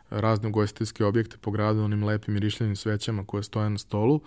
razne 0.09 0.49
ugostiteljske 0.49 1.05
objekte 1.05 1.37
po 1.37 1.51
gradu 1.51 1.81
onim 1.81 2.03
lepim 2.03 2.35
i 2.35 2.39
rišljenim 2.39 2.75
svećama 2.75 3.25
koje 3.25 3.43
stoje 3.43 3.69
na 3.69 3.77
stolu. 3.77 4.21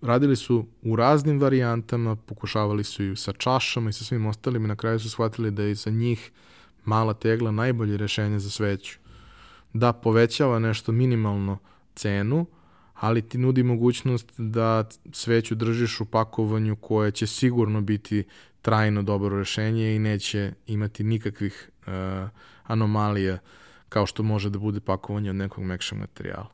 Radili 0.00 0.36
su 0.36 0.66
u 0.82 0.96
raznim 0.96 1.40
varijantama, 1.40 2.16
pokušavali 2.16 2.84
su 2.84 3.04
i 3.04 3.16
sa 3.16 3.32
čašama 3.32 3.90
i 3.90 3.92
sa 3.92 4.04
svim 4.04 4.26
ostalim 4.26 4.64
i 4.64 4.68
na 4.68 4.76
kraju 4.76 5.00
su 5.00 5.10
shvatili 5.10 5.50
da 5.50 5.62
je 5.62 5.74
za 5.74 5.90
njih 5.90 6.30
mala 6.84 7.14
tegla 7.14 7.50
najbolje 7.50 7.96
rešenje 7.96 8.38
za 8.38 8.50
sveću. 8.50 8.98
Da 9.72 9.92
povećava 9.92 10.58
nešto 10.58 10.92
minimalno 10.92 11.58
cenu, 11.94 12.46
ali 12.94 13.22
ti 13.22 13.38
nudi 13.38 13.62
mogućnost 13.62 14.32
da 14.38 14.88
sveću 15.12 15.54
držiš 15.54 16.00
u 16.00 16.04
pakovanju 16.04 16.76
koje 16.76 17.10
će 17.10 17.26
sigurno 17.26 17.80
biti 17.80 18.24
trajno 18.62 19.02
dobro 19.02 19.38
rešenje 19.38 19.96
i 19.96 19.98
neće 19.98 20.52
imati 20.66 21.04
nikakvih 21.04 21.70
uh, 21.86 21.92
anomalija 22.62 23.38
kao 23.88 24.06
što 24.06 24.22
može 24.22 24.50
da 24.50 24.58
bude 24.58 24.80
pakovanje 24.80 25.30
od 25.30 25.36
nekog 25.36 25.64
mekšeg 25.64 25.98
materijala. 25.98 26.48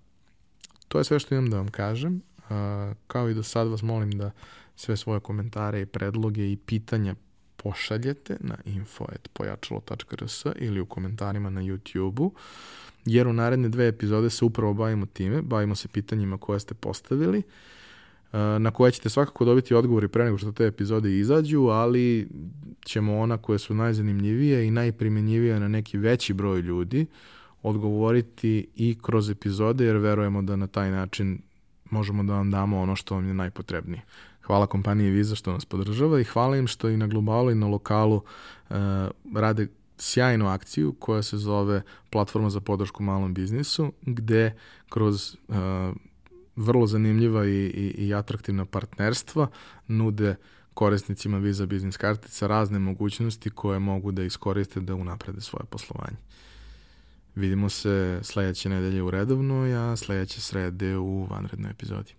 To 0.89 0.99
je 0.99 1.05
sve 1.05 1.19
što 1.19 1.35
imam 1.35 1.51
da 1.51 1.57
vam 1.57 1.69
kažem. 1.69 2.23
Uh, 2.39 2.51
kao 3.07 3.31
i 3.31 3.35
do 3.35 3.43
sad 3.43 3.69
vas 3.69 3.83
molim 3.83 4.11
da 4.11 4.31
sve 4.77 4.97
svoje 4.97 5.21
komentare 5.21 5.81
i 5.81 5.87
predloge 5.87 6.53
i 6.53 6.57
pitanja 6.57 7.15
pošaljete 7.57 8.37
na 8.41 8.57
info.pojačalo.rs 8.65 10.45
ili 10.57 10.81
u 10.81 10.87
komentarima 10.87 11.51
na 11.51 11.61
YouTube-u, 11.61 12.35
jer 13.05 13.29
u 13.29 13.33
naredne 13.33 13.69
dve 13.69 13.89
epizode 13.89 14.31
se 14.31 14.45
upravo 14.45 14.75
bavimo 14.75 15.07
time, 15.07 15.43
bavimo 15.43 15.75
se 15.75 15.89
pitanjima 15.89 16.39
koje 16.39 16.61
ste 16.61 16.75
postavili, 16.75 17.43
na 18.33 18.71
koje 18.71 18.93
ćete 18.93 19.09
svakako 19.09 19.45
dobiti 19.45 19.75
odgovori 19.75 20.09
pre 20.09 20.25
nego 20.25 20.39
što 20.39 20.53
te 20.53 20.67
epizode 20.67 21.19
izađu, 21.19 21.63
ali 21.63 22.29
ćemo 22.85 23.19
ona 23.19 23.37
koje 23.39 23.59
su 23.59 23.75
najzanimljivije 23.75 24.67
i 24.67 24.71
najprimenjivije 24.71 25.61
na 25.61 25.69
neki 25.69 25.99
veći 25.99 26.35
broj 26.35 26.61
ljudi 26.61 27.07
odgovoriti 27.63 28.67
i 28.75 28.97
kroz 29.03 29.31
epizode, 29.31 29.85
jer 29.85 29.97
verujemo 29.97 30.43
da 30.43 30.57
na 30.57 30.67
taj 30.67 30.91
način 30.91 31.39
možemo 31.91 32.23
da 32.23 32.33
vam 32.33 32.51
damo 32.51 32.81
ono 32.81 32.97
što 32.97 33.15
vam 33.15 33.29
je 33.29 33.35
najpotrebnije. 33.35 34.03
Hvala 34.43 34.67
kompaniji 34.67 35.11
Visa 35.11 35.35
što 35.35 35.53
nas 35.53 35.65
podržava 35.65 36.21
i 36.21 36.25
hvala 36.25 36.57
im 36.57 36.67
što 36.67 36.89
i 36.89 36.97
na 36.97 37.07
globalu 37.07 37.51
i 37.51 37.55
na 37.55 37.67
lokalu 37.67 38.17
uh, 38.17 38.77
rade 39.35 39.67
sjajnu 39.99 40.49
akciju 40.49 40.93
koja 40.93 41.23
se 41.23 41.37
zove 41.37 41.83
Platforma 42.11 42.51
za 42.51 42.61
podršku 42.61 43.03
malom 43.03 43.35
biznisu, 43.35 43.93
gde 44.03 44.55
kroz 44.89 45.37
uh, 45.49 45.57
vrlo 46.59 46.87
zanimljiva 46.87 47.47
i, 47.47 47.51
i, 47.51 48.07
i 48.07 48.15
atraktivna 48.15 48.65
partnerstva 48.65 49.49
nude 49.89 50.37
korisnicima 50.75 51.39
Visa 51.39 51.67
Business 51.67 51.97
kartica 51.97 52.47
razne 52.47 52.79
mogućnosti 52.79 53.51
koje 53.51 53.79
mogu 53.79 54.13
da 54.13 54.23
iskoriste 54.23 54.81
da 54.81 54.95
unaprede 54.95 55.41
svoje 55.41 55.65
poslovanje. 55.71 56.17
Vidimo 57.35 57.69
se 57.69 58.21
sledeće 58.23 58.69
nedelje 58.69 59.03
u 59.03 59.11
redovnoj, 59.11 59.77
a 59.77 59.97
sledeće 59.97 60.41
srede 60.41 60.97
u 60.97 61.27
vanrednoj 61.31 61.71
epizodi. 61.71 62.18